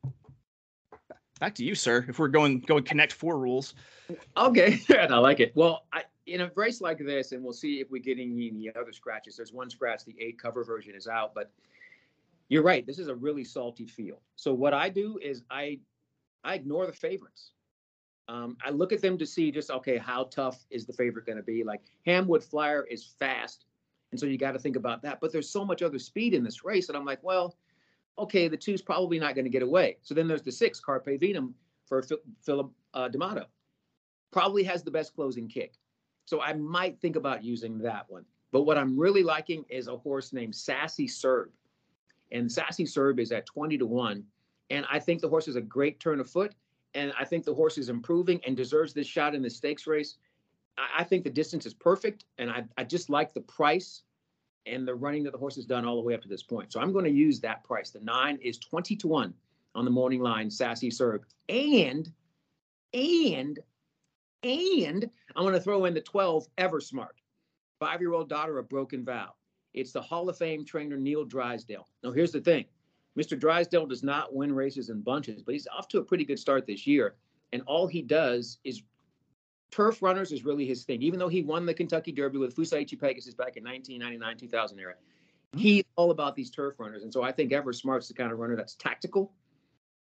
[1.37, 2.05] back to you, sir.
[2.07, 3.75] If we're going going connect four rules.
[4.35, 5.51] Okay, I like it.
[5.55, 8.91] Well, I, in a race like this, and we'll see if we get any other
[8.91, 9.37] scratches.
[9.37, 10.05] There's one scratch.
[10.05, 11.51] The eight cover version is out, but
[12.49, 12.85] you're right.
[12.85, 14.19] This is a really salty field.
[14.35, 15.79] So what I do is I
[16.43, 17.51] I ignore the favorites.
[18.29, 21.37] Um, I look at them to see just okay, how tough is the favorite going
[21.37, 21.63] to be?
[21.63, 23.65] Like Hamwood Flyer is fast,
[24.11, 25.19] and so you got to think about that.
[25.21, 27.55] But there's so much other speed in this race, and I'm like, well,
[28.19, 29.97] okay, the two's probably not going to get away.
[30.01, 31.53] So then there's the six, Carpe Venum
[31.85, 32.03] for
[32.41, 33.45] Philip uh, D'Amato.
[34.31, 35.73] Probably has the best closing kick.
[36.25, 38.25] So I might think about using that one.
[38.51, 41.51] But what I'm really liking is a horse named Sassy Serb.
[42.31, 44.23] And Sassy Serb is at 20 to 1.
[44.69, 46.53] And I think the horse is a great turn of foot.
[46.93, 50.17] And I think the horse is improving and deserves this shot in the stakes race.
[50.77, 52.25] I, I think the distance is perfect.
[52.37, 54.03] And I, I just like the price
[54.67, 56.71] and the running that the horse has done all the way up to this point.
[56.71, 57.89] So I'm going to use that price.
[57.89, 59.33] The nine is 20 to 1
[59.75, 61.23] on the morning line, Sassy Serb.
[61.49, 62.11] And,
[62.93, 63.59] and,
[64.43, 67.19] and I'm going to throw in the 12 Eversmart,
[67.79, 69.33] five year old daughter of Broken Vow.
[69.73, 71.87] It's the Hall of Fame trainer Neil Drysdale.
[72.03, 72.65] Now, here's the thing
[73.17, 73.39] Mr.
[73.39, 76.65] Drysdale does not win races in bunches, but he's off to a pretty good start
[76.65, 77.15] this year.
[77.53, 78.83] And all he does is
[79.71, 81.01] turf runners is really his thing.
[81.01, 84.93] Even though he won the Kentucky Derby with Fusaichi Pegasus back in 1999, 2000 era,
[84.93, 85.59] mm-hmm.
[85.59, 87.03] he's all about these turf runners.
[87.03, 89.33] And so I think Ever Smart's the kind of runner that's tactical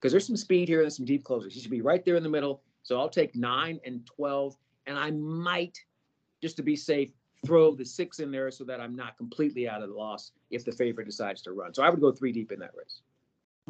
[0.00, 1.54] because there's some speed here and some deep closers.
[1.54, 2.62] He should be right there in the middle.
[2.82, 5.78] So I'll take nine and 12, and I might,
[6.40, 7.12] just to be safe,
[7.44, 10.64] throw the six in there so that I'm not completely out of the loss if
[10.64, 11.74] the favorite decides to run.
[11.74, 13.02] So I would go three deep in that race.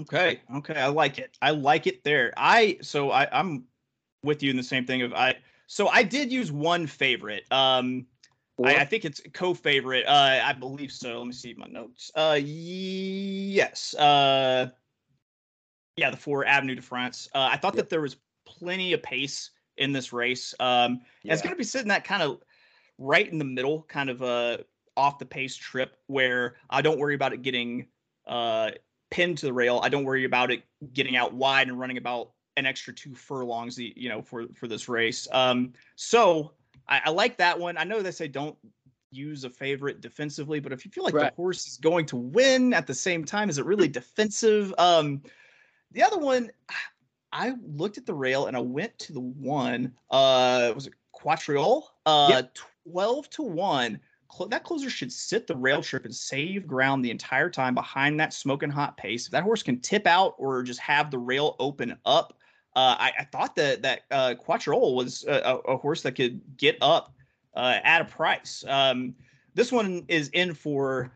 [0.00, 0.40] Okay.
[0.54, 0.74] Okay.
[0.74, 1.36] I like it.
[1.42, 2.32] I like it there.
[2.36, 3.64] I, so I, I'm
[4.22, 5.36] with you in the same thing of I,
[5.70, 7.44] so I did use one favorite.
[7.52, 8.06] Um,
[8.60, 10.04] I, I, think it's co-favorite.
[10.04, 11.18] Uh, I believe so.
[11.18, 12.10] Let me see my notes.
[12.12, 13.94] Uh, yes.
[13.94, 14.70] Uh,
[15.96, 17.28] yeah, the four Avenue de France.
[17.32, 20.56] Uh, I thought that there was plenty of pace in this race.
[20.58, 21.34] Um, yeah.
[21.34, 22.40] it's going to be sitting that kind of
[22.98, 24.56] right in the middle, kind of a uh,
[24.96, 27.86] off the pace trip where I don't worry about it getting
[28.26, 28.72] uh
[29.12, 29.78] pinned to the rail.
[29.84, 33.78] I don't worry about it getting out wide and running about an extra two furlongs,
[33.78, 35.28] you know, for for this race.
[35.32, 36.52] Um, so
[36.88, 37.78] I, I like that one.
[37.78, 38.56] I know they say don't
[39.10, 41.30] use a favorite defensively, but if you feel like right.
[41.30, 44.74] the horse is going to win at the same time, is it really defensive?
[44.78, 45.22] Um,
[45.92, 46.50] the other one,
[47.32, 49.94] I looked at the rail and I went to the one.
[50.10, 51.82] Uh, was it Quatreau?
[52.06, 52.56] Uh, yep.
[52.84, 54.00] twelve to one.
[54.48, 58.32] That closer should sit the rail trip and save ground the entire time behind that
[58.32, 59.26] smoking hot pace.
[59.26, 62.39] If that horse can tip out or just have the rail open up,
[62.76, 66.78] uh, I, I, thought that that uh, Quattrol was a, a, horse that could get
[66.80, 67.12] up
[67.54, 68.64] uh, at a price.
[68.68, 69.14] Um,
[69.54, 71.10] this one is in for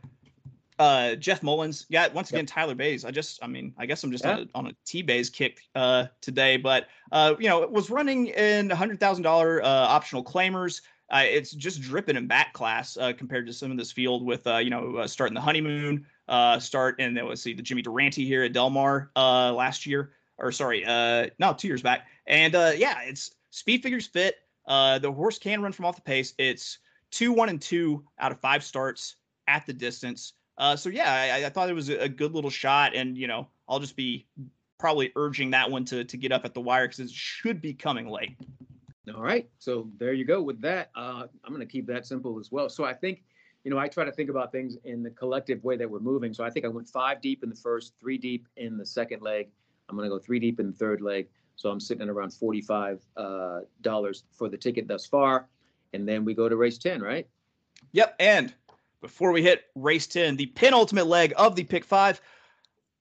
[0.78, 1.86] uh, Jeff Mullins.
[1.88, 2.48] Yeah, once again, yep.
[2.48, 3.04] Tyler Baze.
[3.04, 4.44] I just, I mean, I guess I'm just yeah.
[4.54, 8.70] on a, T Baze kick uh, today, but uh, you know, it was running in
[8.70, 10.80] hundred thousand dollar uh, optional claimers.
[11.10, 14.46] Uh, it's just dripping in back class uh, compared to some of this field with
[14.46, 17.82] uh, you know uh, starting the honeymoon, uh, start and then let's see the Jimmy
[17.82, 22.06] Durante here at Del Mar uh, last year or sorry, uh, no, two years back.
[22.26, 24.36] And uh, yeah, it's speed figures fit.
[24.66, 26.34] Uh, the horse can run from off the pace.
[26.38, 26.78] It's
[27.10, 29.16] two, one, and two out of five starts
[29.46, 30.32] at the distance.
[30.56, 33.48] Uh, so yeah, I, I thought it was a good little shot, and you know,
[33.68, 34.26] I'll just be
[34.78, 37.74] probably urging that one to to get up at the wire because it should be
[37.74, 38.36] coming late.
[39.14, 40.90] All right, so there you go with that.
[40.96, 42.70] Uh, I'm going to keep that simple as well.
[42.70, 43.22] So I think,
[43.62, 46.32] you know, I try to think about things in the collective way that we're moving.
[46.32, 49.20] So I think I went five deep in the first, three deep in the second
[49.20, 49.50] leg,
[49.88, 51.28] I'm going to go three deep in the third leg.
[51.56, 55.48] So I'm sitting at around $45 uh, for the ticket thus far.
[55.92, 57.28] And then we go to race 10, right?
[57.92, 58.16] Yep.
[58.18, 58.52] And
[59.00, 62.20] before we hit race 10, the penultimate leg of the pick five,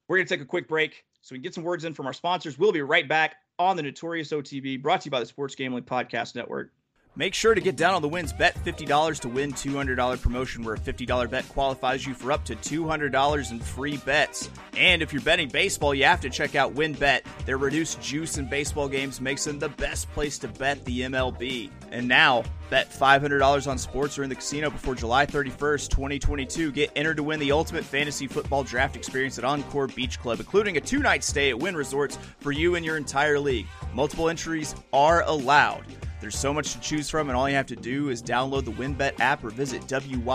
[0.07, 2.05] we're going to take a quick break so we can get some words in from
[2.05, 2.59] our sponsors.
[2.59, 5.83] We'll be right back on the Notorious OTB, brought to you by the Sports Gambling
[5.83, 6.71] Podcast Network.
[7.15, 8.33] Make sure to get down on the wins.
[8.33, 12.55] Bet $50 to win $200 promotion where a $50 bet qualifies you for up to
[12.55, 14.49] $200 in free bets.
[14.75, 17.21] And if you're betting baseball, you have to check out WynnBET.
[17.45, 21.69] Their reduced juice in baseball games makes them the best place to bet the MLB.
[21.91, 26.71] And now, bet $500 on sports or in the casino before July 31st, 2022.
[26.71, 30.77] Get entered to win the ultimate fantasy football draft experience at Encore Beach Club, including
[30.77, 33.67] a two-night stay at Wynn Resorts for you and your entire league.
[33.93, 35.85] Multiple entries are allowed.
[36.23, 38.71] There's so much to choose from, and all you have to do is download the
[38.71, 40.29] WynnBET app or visit WYNNBet.com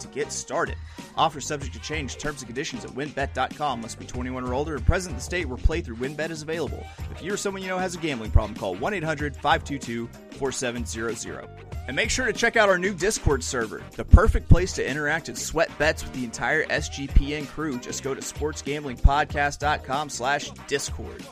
[0.00, 0.76] to get started.
[1.14, 2.16] Offer subject to change.
[2.16, 3.82] Terms and conditions at wynnbet.com.
[3.82, 6.86] Must be 21 or older and present in the state where playthrough WynnBET is available.
[7.10, 10.08] If you or someone you know has a gambling problem, call 1 800 522
[10.38, 11.46] 4700.
[11.86, 15.28] And make sure to check out our new Discord server, the perfect place to interact
[15.28, 17.78] and sweat bets with the entire SGPN crew.
[17.78, 21.22] Just go to sportsgamblingpodcast.com slash discord.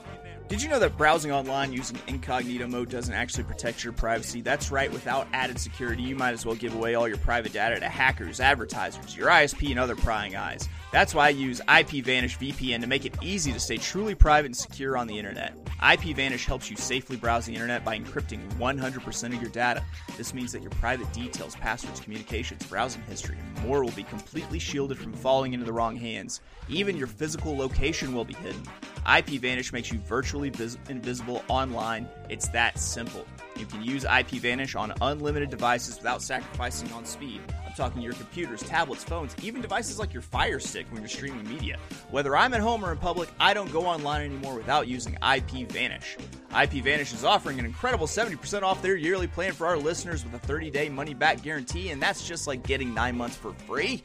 [0.52, 4.42] Did you know that browsing online using incognito mode doesn't actually protect your privacy?
[4.42, 7.80] That's right, without added security, you might as well give away all your private data
[7.80, 10.68] to hackers, advertisers, your ISP, and other prying eyes.
[10.92, 14.56] That's why I use IPVanish VPN to make it easy to stay truly private and
[14.56, 15.56] secure on the internet.
[15.80, 19.84] IPVanish helps you safely browse the internet by encrypting 100% of your data.
[20.16, 24.58] This means that your private details, passwords, communications, browsing history, and more will be completely
[24.58, 26.40] shielded from falling into the wrong hands.
[26.68, 28.62] Even your physical location will be hidden.
[29.06, 32.08] IPVanish makes you virtually vis- invisible online.
[32.28, 33.26] It's that simple.
[33.56, 37.40] You can use IPVanish on unlimited devices without sacrificing on speed.
[37.66, 41.48] I'm talking your computers, tablets, phones, even devices like your Fire Stick when you're streaming
[41.48, 41.78] media.
[42.10, 46.18] Whether I'm at home or in public, I don't go online anymore without using IPVanish.
[46.50, 50.46] IPVanish is offering an incredible 70% off their yearly plan for our listeners with a
[50.46, 54.04] 30-day money-back guarantee, and that's just like getting nine months for free.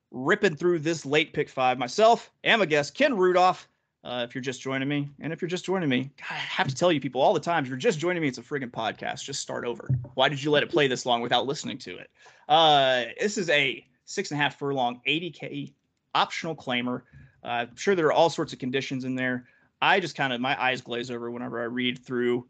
[0.11, 1.77] ripping through this late pick five.
[1.77, 3.67] Myself and a guest, Ken Rudolph.
[4.03, 6.67] Uh, if you're just joining me, and if you're just joining me, God, I have
[6.67, 8.71] to tell you people all the time, if you're just joining me, it's a friggin'
[8.71, 9.23] podcast.
[9.23, 9.87] Just start over.
[10.15, 12.09] Why did you let it play this long without listening to it?
[12.49, 15.73] Uh, this is a six and a half furlong, 80K
[16.15, 17.03] optional claimer.
[17.43, 19.45] Uh, I'm sure there are all sorts of conditions in there.
[19.83, 22.47] I just kind of, my eyes glaze over whenever I read through,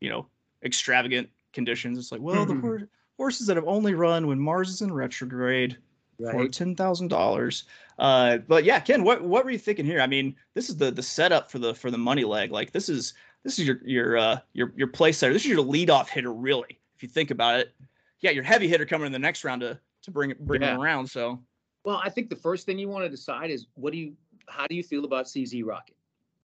[0.00, 0.26] you know,
[0.64, 1.98] extravagant conditions.
[1.98, 2.82] It's like, well, the horse,
[3.16, 5.78] horses that have only run when Mars is in retrograde
[6.20, 6.32] right.
[6.32, 7.64] for ten thousand uh, dollars.
[7.98, 10.00] But yeah, Ken, what what were you thinking here?
[10.00, 12.50] I mean, this is the the setup for the for the money leg.
[12.50, 15.32] Like this is this is your your uh, your your play setter.
[15.32, 16.78] This is your leadoff hitter, really.
[16.96, 17.74] If you think about it,
[18.20, 20.74] yeah, your heavy hitter coming in the next round to to bring bring yeah.
[20.74, 21.06] him around.
[21.06, 21.40] So,
[21.84, 24.14] well, I think the first thing you want to decide is what do you
[24.48, 25.96] how do you feel about CZ Rocket,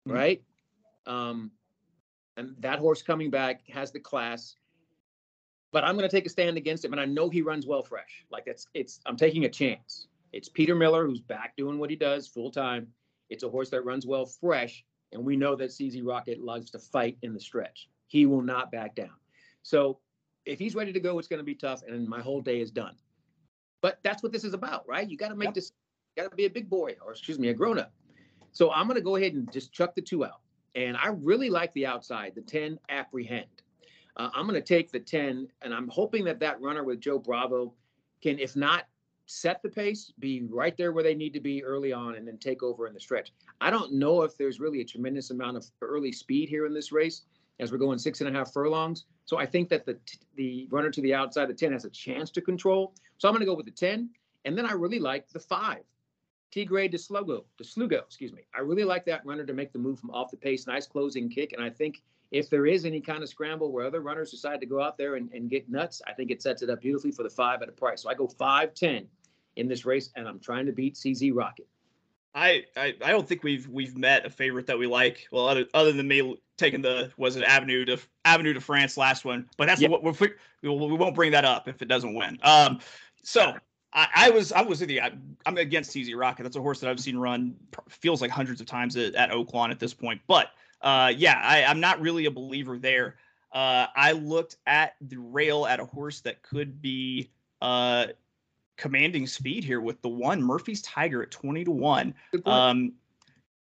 [0.06, 0.16] mm-hmm.
[0.16, 0.42] right?
[1.06, 1.50] Um,
[2.36, 4.54] and that horse coming back has the class
[5.72, 7.82] but I'm going to take a stand against him, and I know he runs well
[7.82, 8.24] fresh.
[8.30, 10.06] Like that's it's I'm taking a chance.
[10.32, 12.88] It's Peter Miller who's back doing what he does full time.
[13.30, 16.78] It's a horse that runs well fresh, and we know that CZ Rocket loves to
[16.78, 17.88] fight in the stretch.
[18.06, 19.14] He will not back down.
[19.62, 19.98] So
[20.46, 22.70] if he's ready to go, it's going to be tough, and my whole day is
[22.70, 22.96] done.
[23.80, 25.08] But that's what this is about, right?
[25.08, 25.54] You got to make yep.
[25.54, 25.72] this.
[26.16, 27.92] Got to be a big boy, or excuse me, a grown up.
[28.52, 30.40] So I'm going to go ahead and just chuck the two out.
[30.74, 33.46] And I really like the outside, the 10 apprehend.
[34.18, 37.18] Uh, I'm going to take the 10, and I'm hoping that that runner with Joe
[37.18, 37.72] Bravo
[38.22, 38.84] can, if not
[39.26, 42.38] set the pace, be right there where they need to be early on, and then
[42.38, 43.32] take over in the stretch.
[43.60, 46.90] I don't know if there's really a tremendous amount of early speed here in this
[46.92, 47.22] race
[47.60, 49.04] as we're going six and a half furlongs.
[49.24, 49.98] So I think that the
[50.36, 52.94] the runner to the outside, the 10, has a chance to control.
[53.18, 54.10] So I'm going to go with the 10,
[54.44, 55.82] and then I really like the five.
[56.50, 58.42] Tigre de Slugo, de Slugo, excuse me.
[58.54, 60.66] I really like that runner to make the move from off the pace.
[60.66, 61.52] Nice closing kick.
[61.52, 64.66] And I think if there is any kind of scramble where other runners decide to
[64.66, 67.22] go out there and, and get nuts, I think it sets it up beautifully for
[67.22, 68.02] the five at a price.
[68.02, 69.06] So I go 5 10
[69.56, 71.66] in this race, and I'm trying to beat CZ Rocket.
[72.34, 75.26] I, I, I don't think we've we've met a favorite that we like.
[75.32, 79.24] Well, other other than me taking the was it Avenue to Avenue to France last
[79.24, 80.12] one, but that's what we're,
[80.62, 82.38] we won't bring that up if it doesn't win.
[82.42, 82.80] Um,
[83.22, 83.54] so
[83.92, 85.00] I, I, was I was with you.
[85.00, 85.12] I,
[85.46, 86.42] am against CZ Rocket.
[86.42, 87.56] That's a horse that I've seen run
[87.88, 90.20] feels like hundreds of times at, at Oaklawn at this point.
[90.26, 90.48] But
[90.80, 93.16] uh, yeah, I, I'm not really a believer there.
[93.52, 97.30] Uh, I looked at the rail at a horse that could be
[97.62, 98.06] uh,
[98.76, 102.14] commanding speed here with the one Murphy's Tiger at 20 to 1.
[102.44, 102.92] Um,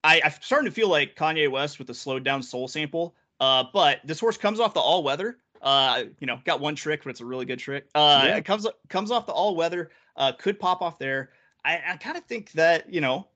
[0.05, 3.15] I, I'm starting to feel like Kanye West with the slowed down soul sample.
[3.41, 5.39] Uh, but this horse comes off the all weather.
[5.63, 7.87] Uh, you know, got one trick, but it's a really good trick.
[7.95, 8.37] Uh, yeah.
[8.37, 9.91] it comes comes off the all weather.
[10.17, 11.31] Uh, could pop off there.
[11.65, 13.27] I, I kind of think that you know,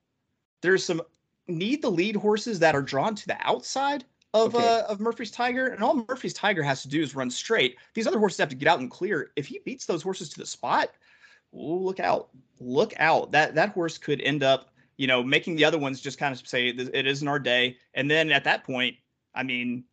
[0.61, 1.01] there's some
[1.47, 4.67] need the lead horses that are drawn to the outside of okay.
[4.67, 7.77] uh, of Murphy's Tiger, and all Murphy's Tiger has to do is run straight.
[7.93, 9.31] These other horses have to get out and clear.
[9.35, 10.89] If he beats those horses to the spot,
[11.53, 12.29] ooh, look out,
[12.59, 13.31] look out.
[13.31, 16.47] That that horse could end up, you know, making the other ones just kind of
[16.47, 17.77] say it isn't our day.
[17.93, 18.95] And then at that point,
[19.35, 19.83] I mean,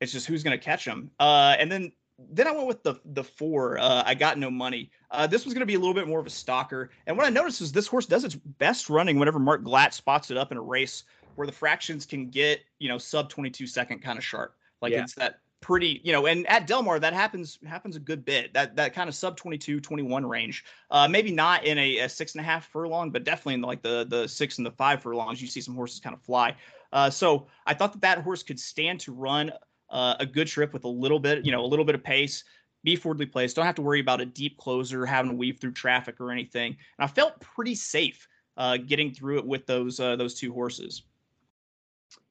[0.00, 1.10] it's just who's going to catch them.
[1.18, 3.78] Uh, and then then I went with the the four.
[3.78, 4.90] Uh, I got no money.
[5.10, 6.90] Uh, this was going to be a little bit more of a stalker.
[7.06, 10.30] And what I noticed is this horse does its best running whenever Mark Glatt spots
[10.30, 11.04] it up in a race
[11.36, 14.54] where the fractions can get you know sub 22 second kind of sharp.
[14.82, 15.02] Like yeah.
[15.02, 18.54] it's that pretty you know and at del mar that happens happens a good bit
[18.54, 22.34] that that kind of sub 22 21 range uh maybe not in a, a six
[22.34, 25.42] and a half furlong but definitely in like the the six and the five furlongs
[25.42, 26.54] you see some horses kind of fly
[26.92, 29.50] uh so i thought that that horse could stand to run
[29.90, 32.44] uh, a good trip with a little bit you know a little bit of pace
[32.84, 35.72] be forwardly placed don't have to worry about a deep closer having to weave through
[35.72, 40.14] traffic or anything and i felt pretty safe uh getting through it with those uh
[40.16, 41.02] those two horses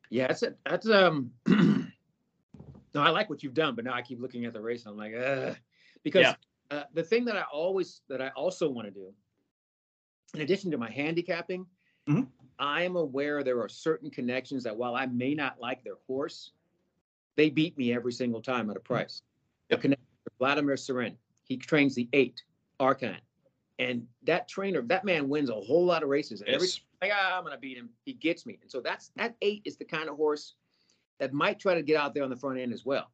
[0.10, 1.32] yeah that's it that's um
[2.98, 4.94] no, I like what you've done, but now I keep looking at the race and
[4.94, 5.56] I'm like, Ugh.
[6.04, 6.34] because yeah.
[6.72, 9.14] uh, the thing that I always that I also want to do,
[10.34, 11.68] in addition to my handicapping,
[12.10, 12.24] mm-hmm.
[12.58, 16.54] I am aware there are certain connections that while I may not like their horse,
[17.38, 19.22] they beat me every single time at a price.
[19.70, 19.86] Yep.
[20.40, 22.44] Vladimir Cerin, he trains the eight
[22.80, 23.18] Arcan,
[23.80, 26.44] and that trainer, that man wins a whole lot of races.
[26.46, 26.56] Yes.
[26.56, 26.68] Every
[27.02, 28.60] like, ah, I'm gonna beat him, he gets me.
[28.62, 30.56] And so that's that eight is the kind of horse
[31.20, 33.12] that might try to get out there on the front end as well.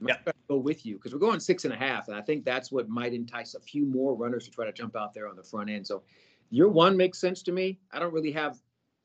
[0.00, 0.16] Yeah.
[0.48, 2.88] Go with you because we're going six and a half, and I think that's what
[2.88, 5.70] might entice a few more runners to try to jump out there on the front
[5.70, 5.86] end.
[5.86, 6.02] So
[6.50, 7.78] your one makes sense to me.
[7.92, 8.58] I don't really have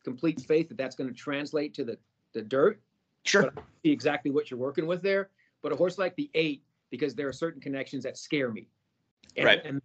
[0.04, 1.98] complete faith that that's going to translate to the
[2.34, 2.82] the dirt.
[3.26, 3.54] Sure.
[3.84, 5.30] see exactly what you're working with there.
[5.62, 8.68] But a horse like the eight, because there are certain connections that scare me.
[9.38, 9.62] And, right.
[9.66, 9.82] And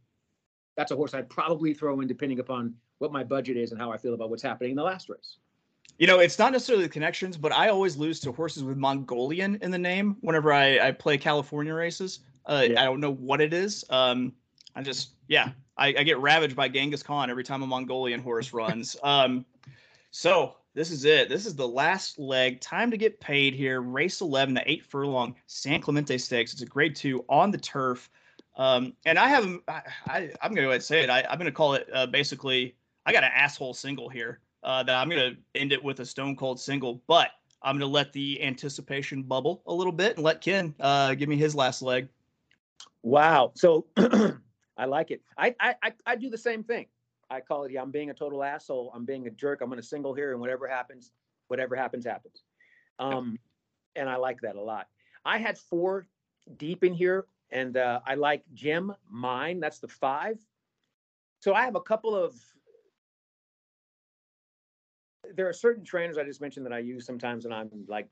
[0.77, 3.93] that's a horse I'd probably throw in depending upon what my budget is and how
[3.93, 5.37] I feel about what's happening in the last race.
[5.99, 9.59] You know, it's not necessarily the connections, but I always lose to horses with Mongolian
[9.63, 12.21] in the name whenever I, I play California races.
[12.47, 12.81] Uh, yeah.
[12.81, 13.85] I don't know what it is.
[13.91, 14.33] Um,
[14.77, 18.53] I just, yeah, I, I, get ravaged by Genghis Khan every time a Mongolian horse
[18.53, 18.97] runs.
[19.03, 19.45] um,
[20.13, 21.29] so this is it.
[21.29, 22.61] This is the last leg.
[22.61, 23.81] Time to get paid here.
[23.81, 26.53] Race 11, the eight furlong San Clemente Stakes.
[26.53, 28.09] It's a grade two on the turf.
[28.57, 31.11] Um, and I have, I, I, am going to go ahead and say it.
[31.11, 34.85] I, am going to call it uh, basically, I got an asshole single here uh,
[34.85, 37.93] that I'm going to end it with a stone cold single, but I'm going to
[37.93, 41.83] let the anticipation bubble a little bit and let Ken uh, give me his last
[41.83, 42.09] leg.
[43.03, 43.51] Wow.
[43.57, 43.87] So
[44.77, 45.23] I like it.
[45.37, 46.87] I, I, I do the same thing.
[47.31, 48.93] I call it, yeah, I'm being a total asshole.
[48.95, 49.61] I'm being a jerk.
[49.61, 51.13] I'm going to single here and whatever happens,
[51.49, 52.43] whatever happens, happens.
[52.99, 53.39] Um,
[53.97, 54.89] and I like that a lot.
[55.25, 56.07] I had four
[56.57, 59.61] deep in here and uh, I like Jim mine.
[59.61, 60.39] That's the five.
[61.41, 62.35] So I have a couple of
[65.35, 68.09] there are certain trainers I just mentioned that I use sometimes, and I'm like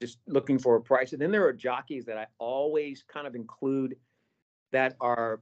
[0.00, 1.12] just looking for a price.
[1.12, 3.96] And then there are jockeys that I always kind of include
[4.72, 5.40] that are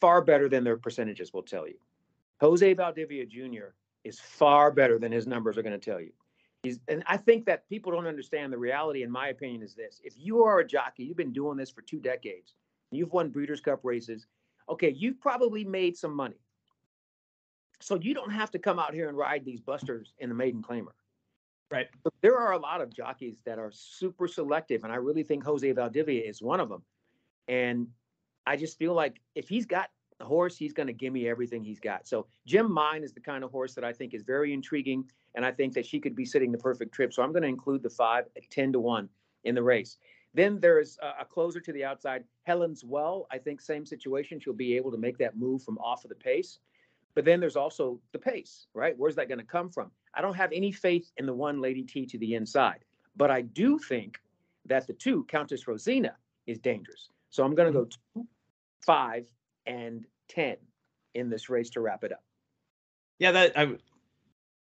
[0.00, 1.78] far better than their percentages will tell you.
[2.40, 3.74] Jose Valdivia Jr.
[4.04, 6.12] is far better than his numbers are going to tell you.
[6.62, 10.00] He's, and I think that people don't understand the reality, in my opinion, is this.
[10.04, 12.54] If you are a jockey, you've been doing this for two decades,
[12.90, 14.26] you've won Breeders' Cup races,
[14.68, 16.40] okay, you've probably made some money.
[17.80, 20.62] So you don't have to come out here and ride these busters in the maiden
[20.62, 20.92] claimer.
[21.70, 21.88] Right.
[22.02, 25.44] But there are a lot of jockeys that are super selective, and I really think
[25.44, 26.82] Jose Valdivia is one of them.
[27.48, 27.88] And
[28.46, 29.88] I just feel like if he's got
[30.20, 32.06] a horse, he's going to give me everything he's got.
[32.06, 35.04] So Jim Mine is the kind of horse that I think is very intriguing,
[35.34, 37.12] and I think that she could be sitting the perfect trip.
[37.12, 39.08] So I'm going to include the five at ten to one
[39.44, 39.98] in the race.
[40.32, 43.26] Then there's a, a closer to the outside, Helen's Well.
[43.32, 44.38] I think same situation.
[44.38, 46.58] She'll be able to make that move from off of the pace.
[47.14, 48.94] But then there's also the pace, right?
[48.96, 49.90] Where's that going to come from?
[50.14, 52.84] I don't have any faith in the one Lady T to the inside,
[53.16, 54.18] but I do think
[54.66, 56.14] that the two, Countess Rosina,
[56.46, 57.08] is dangerous.
[57.30, 57.88] So I'm going to mm-hmm.
[57.88, 58.28] go two,
[58.86, 59.26] five,
[59.66, 60.56] and 10
[61.14, 62.22] in this race to wrap it up.
[63.18, 63.76] Yeah, that I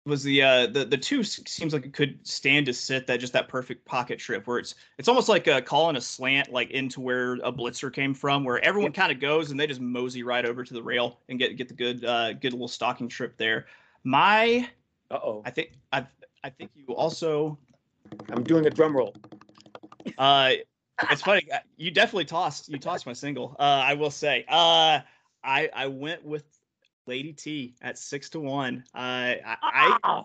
[0.07, 3.33] was the uh the the two seems like it could stand to sit that just
[3.33, 7.01] that perfect pocket trip where it's it's almost like uh, calling a slant like into
[7.01, 10.45] where a blitzer came from where everyone kind of goes and they just mosey right
[10.45, 13.65] over to the rail and get get the good uh good little stalking trip there.
[14.03, 14.67] My
[15.11, 15.43] uh-oh.
[15.45, 16.05] I think i
[16.43, 17.57] i think you also
[18.29, 19.13] i'm doing a drum roll.
[20.17, 20.53] Uh
[21.09, 24.99] it's funny uh, you definitely tossed you tossed my single uh i will say uh
[25.43, 26.43] i i went with
[27.07, 28.83] Lady T at six to one.
[28.93, 30.23] Uh, I, I,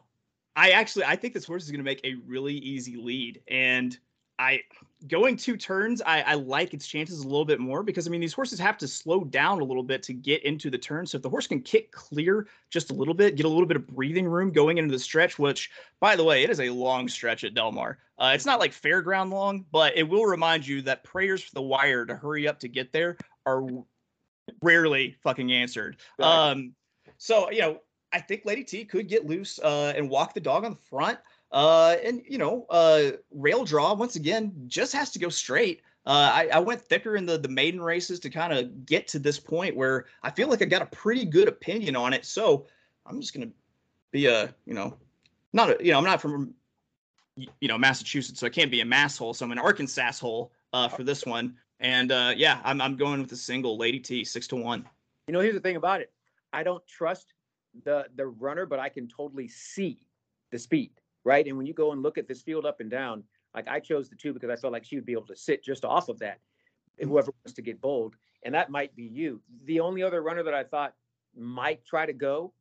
[0.57, 3.97] I actually I think this horse is going to make a really easy lead, and
[4.43, 4.63] I
[5.09, 6.03] going two turns.
[6.03, 8.77] I, I like its chances a little bit more because I mean these horses have
[8.79, 11.07] to slow down a little bit to get into the turn.
[11.07, 13.77] So if the horse can kick clear just a little bit, get a little bit
[13.77, 15.71] of breathing room going into the stretch, which
[16.01, 17.99] by the way, it is a long stretch at Del Mar.
[18.19, 21.63] Uh, it's not like fairground long, but it will remind you that prayers for the
[21.63, 23.17] wire to hurry up to get there
[23.47, 23.67] are
[24.61, 25.97] rarely fucking answered.
[26.19, 26.51] Right.
[26.51, 26.75] Um,
[27.19, 27.81] so you know,
[28.13, 31.19] I think Lady T could get loose uh, and walk the dog on the front.
[31.53, 35.83] Uh, and you know, uh, rail draw once again just has to go straight.
[36.05, 39.19] Uh, I, I went thicker in the the maiden races to kind of get to
[39.19, 42.25] this point where I feel like I got a pretty good opinion on it.
[42.25, 42.67] So
[43.07, 43.51] I'm just gonna
[44.11, 44.97] be a you know,
[45.53, 46.55] not a you know I'm not from
[47.37, 49.37] you know Massachusetts, so I can't be a masshole.
[49.37, 51.57] So I'm an Arkansas hole uh, for this one.
[51.81, 54.89] And uh, yeah, I'm I'm going with a single Lady T six to one.
[55.27, 56.11] You know, here's the thing about it.
[56.53, 57.35] I don't trust
[57.85, 59.99] the the runner, but I can totally see
[60.51, 60.91] the speed,
[61.25, 61.47] right?
[61.47, 64.09] And when you go and look at this field up and down, like I chose
[64.09, 66.19] the two because I felt like she would be able to sit just off of
[66.21, 66.41] that.
[66.99, 69.41] Whoever wants to get bold, and that might be you.
[69.65, 70.95] The only other runner that I thought
[71.35, 72.53] might try to go,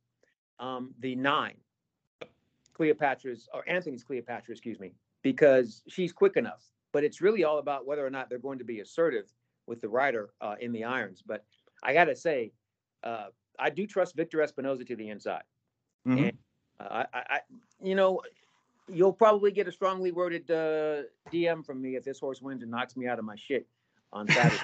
[0.60, 1.58] um, the nine,
[2.74, 6.64] Cleopatra's or Anthony's Cleopatra, excuse me, because she's quick enough.
[6.94, 9.26] But it's really all about whether or not they're going to be assertive
[9.68, 11.22] with the rider uh, in the irons.
[11.26, 11.46] But
[11.84, 12.54] I got to say,
[13.04, 13.28] uh,
[13.60, 15.44] I do trust Victor Espinoza to the inside.
[16.08, 16.30] Mhm.
[16.30, 16.38] And
[16.80, 17.40] uh, I, I,
[17.82, 18.22] you know,
[18.94, 22.72] you'll probably get a strongly worded uh, DM from me if this horse wins and
[22.72, 23.68] knocks me out of my shit
[24.14, 24.64] on Saturday.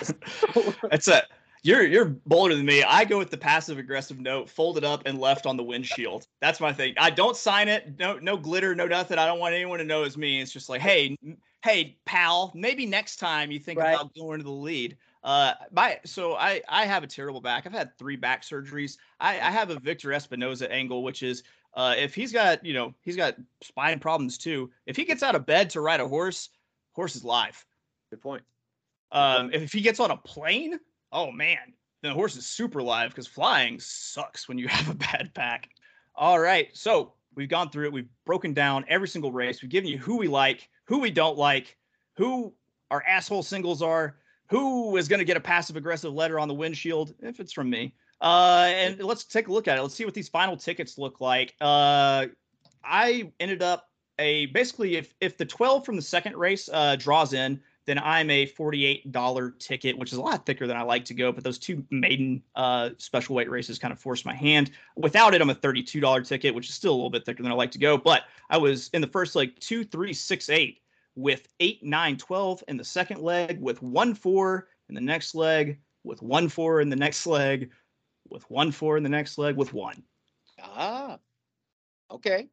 [0.90, 1.24] That's it.
[1.62, 2.82] you're you're bolder than me.
[2.82, 6.26] I go with the passive aggressive note, folded up and left on the windshield.
[6.40, 6.94] That's my thing.
[6.98, 7.98] I don't sign it.
[7.98, 9.18] No no glitter, no nothing.
[9.18, 10.40] I don't want anyone to know it's me.
[10.40, 11.16] It's just like, hey,
[11.64, 13.94] hey, pal, maybe next time you think Right.
[13.94, 14.96] about going to the lead.
[15.24, 17.64] Uh, my so I I have a terrible back.
[17.64, 18.96] I've had three back surgeries.
[19.20, 21.44] I I have a Victor Espinoza angle, which is
[21.74, 24.70] uh if he's got you know he's got spine problems too.
[24.86, 26.50] If he gets out of bed to ride a horse,
[26.92, 27.64] horse is live.
[28.10, 28.42] Good point.
[29.12, 30.80] Um, if he gets on a plane,
[31.12, 35.32] oh man, the horse is super live because flying sucks when you have a bad
[35.34, 35.68] back.
[36.14, 37.92] All right, so we've gone through it.
[37.92, 39.62] We've broken down every single race.
[39.62, 41.76] We've given you who we like, who we don't like,
[42.16, 42.52] who
[42.90, 44.16] our asshole singles are,
[44.48, 47.70] who is going to get a passive aggressive letter on the windshield if it's from
[47.70, 47.94] me.
[48.22, 49.82] Uh, and let's take a look at it.
[49.82, 51.54] Let's see what these final tickets look like.
[51.60, 52.26] Uh,
[52.84, 57.32] I ended up a basically if if the 12 from the second race uh, draws
[57.32, 61.14] in, then I'm a $48 ticket, which is a lot thicker than I like to
[61.14, 61.32] go.
[61.32, 64.70] But those two maiden uh, special weight races kind of forced my hand.
[64.96, 67.56] Without it, I'm a $32 ticket, which is still a little bit thicker than I
[67.56, 67.98] like to go.
[67.98, 70.78] But I was in the first leg two, three, six, eight
[71.16, 75.78] with eight, nine, 12 in the second leg, with one, four in the next leg,
[76.04, 77.70] with one, four in the next leg,
[78.32, 80.02] with one, four in the next leg, with one.
[80.60, 81.18] Ah,
[82.10, 82.48] okay.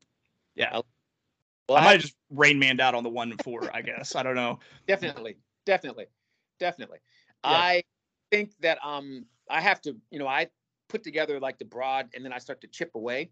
[0.55, 0.81] Yeah.
[1.67, 4.15] Well, I might have just rain manned out on the one four, I guess.
[4.15, 4.59] I don't know.
[4.87, 6.05] definitely definitely
[6.59, 6.97] definitely
[7.45, 7.57] Yeah.
[7.57, 7.83] i
[8.31, 10.47] think that um i have to you know i
[10.87, 13.29] put together like the broad and then i start to chip away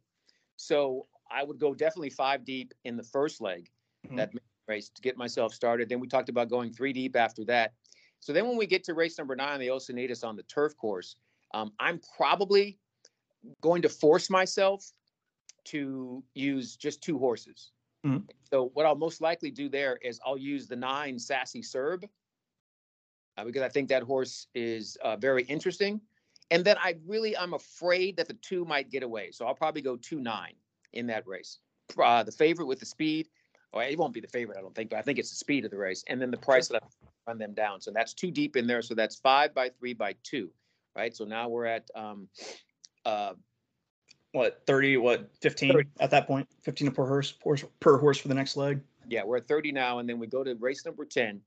[0.55, 3.69] so i would go definitely five deep in the first leg
[4.07, 4.17] Mhm.
[4.17, 4.31] that
[4.67, 7.73] race to get myself started then we talked about going three deep after that
[8.19, 11.15] so then when we get to race number nine the Osunitas on the turf course
[11.53, 12.79] um, i'm probably
[13.61, 14.91] going to force myself
[15.63, 17.71] to use just two horses
[18.05, 18.23] Mhm.
[18.51, 22.05] so what I'll most likely do there is I'll use the nine Sassy Serb
[23.37, 25.99] uh, because I think that horse is uh, very interesting.
[26.51, 29.81] And then I really I'm afraid that the two might get away, so I'll probably
[29.81, 30.53] go two nine
[30.93, 31.59] in that race.
[32.01, 33.27] Uh, the favorite with the speed,
[33.73, 35.65] or it won't be the favorite, I don't think, but I think it's the speed
[35.65, 36.87] of the race, and then the price that I
[37.27, 37.81] run them down.
[37.81, 38.81] So that's two deep in there.
[38.81, 40.49] So that's five by three by two,
[40.97, 41.15] right?
[41.15, 42.27] So now we're at um,
[43.05, 43.33] uh,
[44.31, 45.89] What, 30, what, 15 30.
[45.99, 46.27] at that
[46.63, 48.81] 15 per horse, horse per horse for the next leg?
[49.07, 51.39] Yeah, we're at 30 now, and then we go to race number 10,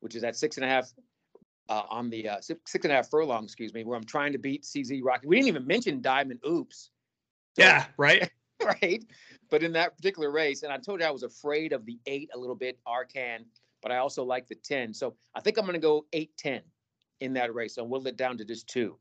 [0.00, 0.92] which is at six and a half
[1.68, 4.32] uh, on the uh, six, six and a half furlong, excuse me, where I'm trying
[4.32, 5.26] to beat CZ Rocky.
[5.26, 6.90] We didn't even mention Diamond Oops,
[7.56, 8.30] So- Yeah, right?
[8.62, 9.04] right?
[9.50, 12.28] But in that particular race, and I told you I was afraid of the eight
[12.34, 13.44] a little bit, Arcan,
[13.82, 14.92] but I also like the 10.
[14.94, 16.60] So I think I'm going to go 8 10
[17.20, 17.76] in that race.
[17.78, 18.96] and we'll it down to just two.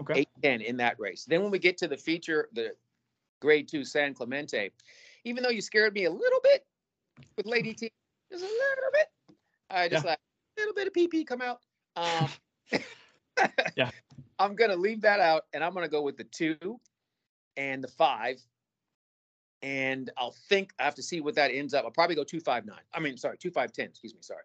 [0.00, 0.20] Okay.
[0.20, 1.24] 8 10 in that race.
[1.24, 2.74] Then when we get to the feature, the
[3.40, 4.70] grade two San Clemente,
[5.24, 6.64] even though you scared me a little bit
[7.36, 7.90] with Lady T,
[8.30, 9.08] just a little bit,
[9.70, 10.10] I just Yeah.
[10.10, 10.20] let
[10.56, 11.60] a little bit of PP come out.
[11.96, 12.28] Um,
[13.76, 13.90] Yeah.
[14.40, 16.80] I'm going to leave that out and I'm going to go with the two
[17.56, 18.40] and the five.
[19.62, 21.84] And I'll think I have to see what that ends up.
[21.84, 22.80] I'll probably go two five nine.
[22.94, 23.86] I mean, sorry, two five ten.
[23.86, 24.20] Excuse me.
[24.22, 24.42] Sorry.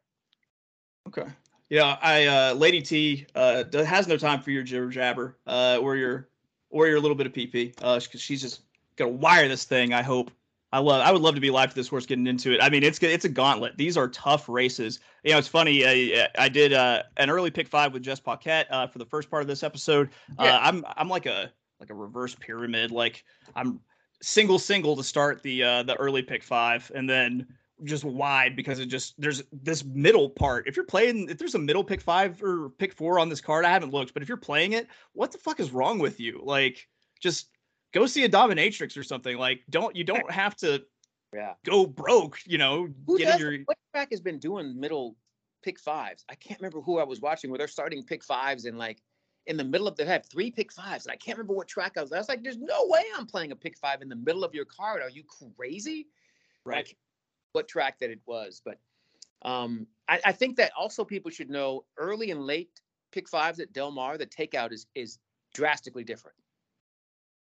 [1.08, 1.30] Okay.
[1.70, 5.96] Yeah, I uh Lady T uh has no time for your jibber jabber uh or
[5.96, 6.30] your
[6.70, 8.62] or your little bit of PP uh she's just
[8.98, 10.32] to wire this thing, I hope.
[10.72, 12.60] I love I would love to be live to this horse getting into it.
[12.62, 13.78] I mean, it's it's a gauntlet.
[13.78, 15.00] These are tough races.
[15.24, 15.86] You know, it's funny.
[15.86, 19.30] I, I did uh an early pick 5 with Jess Paquette uh for the first
[19.30, 20.10] part of this episode.
[20.40, 20.56] Yeah.
[20.56, 22.92] Uh I'm I'm like a like a reverse pyramid.
[22.92, 23.24] Like
[23.56, 23.80] I'm
[24.22, 27.46] single single to start the uh the early pick 5 and then
[27.84, 30.68] just wide because it just there's this middle part.
[30.68, 33.66] If you're playing, if there's a middle pick five or pick four on this card,
[33.66, 36.42] I haven't looked, but if you're playing it, what the fuck is wrong with you?
[36.44, 36.88] Like,
[37.20, 37.50] just
[37.94, 39.38] go see a dominatrix or something.
[39.38, 40.84] Like, don't you don't have to
[41.34, 41.54] Yeah.
[41.66, 42.40] go broke.
[42.46, 45.18] You know, Who getting does, your what track has been doing middle
[45.64, 46.26] pick fives?
[46.30, 49.02] I can't remember who I was watching where they're starting pick fives and like
[49.46, 51.06] in the middle of they have three pick fives.
[51.06, 52.14] And I can't remember what track I was.
[52.14, 54.54] I was like, there's no way I'm playing a pick five in the middle of
[54.54, 55.02] your card.
[55.02, 55.24] Are you
[55.58, 56.08] crazy?
[56.66, 56.78] right.
[56.88, 56.98] Like,
[57.54, 58.62] what track that it was.
[58.64, 58.80] But
[59.44, 62.82] um, I, I think that also people should know early and late
[63.12, 65.20] pick fives at Del Mar, the takeout is is
[65.54, 66.36] drastically different.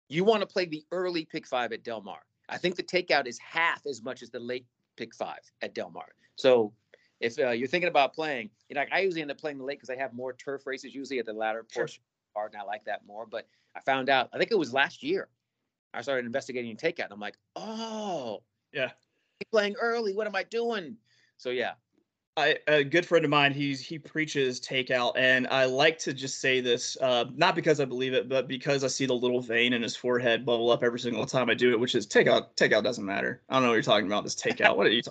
[0.08, 2.20] You want to play the early pick five at Del Mar.
[2.48, 4.66] I think the takeout is half as much as the late
[4.96, 6.08] pick five at Del Mar.
[6.36, 6.72] So
[7.20, 9.64] if uh, you're thinking about playing, you know, like I usually end up playing the
[9.64, 11.82] late because I have more turf races usually at the latter Sure.
[11.82, 12.02] portion
[12.36, 13.26] of the and I like that more.
[13.26, 15.28] But I found out, I think it was last year,
[15.94, 18.42] I started investigating takeout, and I'm like, oh,
[18.72, 18.92] Yeah.
[19.50, 20.14] Playing early.
[20.14, 20.96] What am I doing?
[21.36, 21.72] So yeah,
[22.36, 26.40] I, a good friend of mine, he's he preaches takeout, and I like to just
[26.40, 29.72] say this, uh, not because I believe it, but because I see the little vein
[29.72, 32.48] in his forehead bubble up every single time I do it, which is takeout.
[32.56, 33.42] Takeout doesn't matter.
[33.48, 34.24] I don't know what you're talking about.
[34.24, 34.76] This takeout.
[34.76, 35.02] What are you,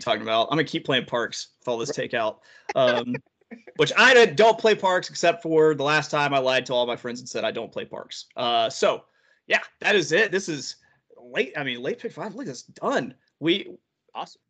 [0.00, 0.48] talking about?
[0.50, 2.38] I'm gonna keep playing parks with all this takeout.
[2.74, 3.14] Um,
[3.76, 6.86] which I don't- don't play parks except for the last time I lied to all
[6.86, 8.26] my friends and said I don't play parks.
[8.36, 9.04] Uh, so
[9.46, 10.30] yeah, that is it.
[10.30, 10.76] This is
[11.16, 11.52] late.
[11.56, 12.34] I mean, late pick five.
[12.34, 13.14] Look, it's done.
[13.40, 13.68] We
[14.14, 14.40] awesome.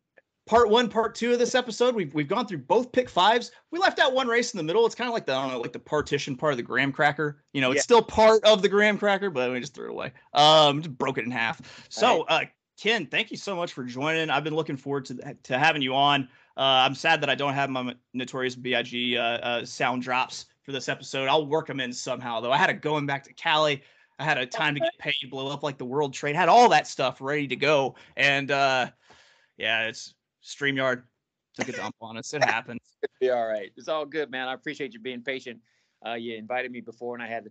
[0.47, 1.95] part one, part two of this episode.
[1.95, 3.51] We've we've gone through both pick fives.
[3.71, 4.85] We left out one race in the middle.
[4.85, 6.91] It's kind of like the I don't know, like the partition part of the graham
[6.91, 7.43] cracker.
[7.53, 10.11] You know, it's still part of the graham cracker, but we just threw it away.
[10.33, 11.61] Um, just broke it in half.
[11.89, 12.41] So, uh,
[12.79, 14.29] Ken, thank you so much for joining.
[14.29, 16.27] I've been looking forward to to having you on.
[16.57, 19.17] Uh, I'm sad that I don't have my Notorious B.I.G.
[19.17, 21.29] Uh, uh, sound drops for this episode.
[21.29, 22.51] I'll work them in somehow, though.
[22.51, 23.81] I had it going back to Cali.
[24.19, 26.69] I had a time to get paid, blow up like the World Trade, had all
[26.69, 28.89] that stuff ready to go, and uh,
[29.57, 30.13] yeah, it's
[30.43, 31.03] StreamYard
[31.53, 32.33] took a dump on us.
[32.33, 32.81] It happens.
[33.19, 33.71] Be all right.
[33.77, 34.47] It's all good, man.
[34.47, 35.59] I appreciate you being patient.
[36.05, 37.47] Uh, you invited me before, and I had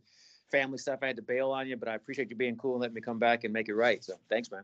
[0.51, 1.01] family stuff.
[1.03, 3.01] I had to bail on you, but I appreciate you being cool and letting me
[3.01, 4.03] come back and make it right.
[4.05, 4.63] So thanks, man.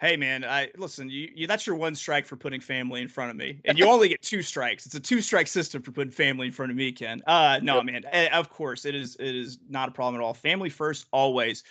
[0.00, 1.10] Hey man, I listen.
[1.10, 3.86] You, you that's your one strike for putting family in front of me, and you
[3.86, 4.86] only get two strikes.
[4.86, 7.22] It's a two strike system for putting family in front of me, Ken.
[7.26, 7.84] Uh, no Yep.
[7.84, 8.04] man.
[8.10, 9.16] eh, Of course, it is.
[9.20, 10.32] It is not a problem at all.
[10.32, 11.64] Family first, always.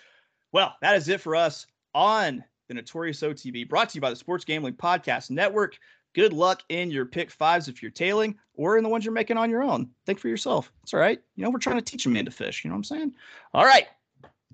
[0.52, 1.66] Well, that is it for us
[1.96, 5.80] on the Notorious OTB, brought to you by the Sports Gambling Podcast Network.
[6.14, 9.38] Good luck in your pick fives if you're tailing, or in the ones you're making
[9.38, 9.90] on your own.
[10.06, 10.72] Think for yourself.
[10.84, 11.20] It's all right.
[11.36, 12.64] You know, we're trying to teach a man to fish.
[12.64, 13.14] You know what I'm saying?
[13.56, 13.88] All right.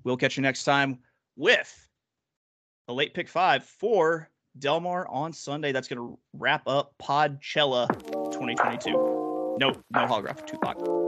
[0.02, 0.98] We'll catch you next time
[1.36, 1.85] with
[2.88, 5.72] a late pick five for Del Mar on Sunday.
[5.72, 7.88] That's going to wrap up Podchella
[8.32, 8.92] 2022.
[9.58, 11.05] No, no holographic Tupac.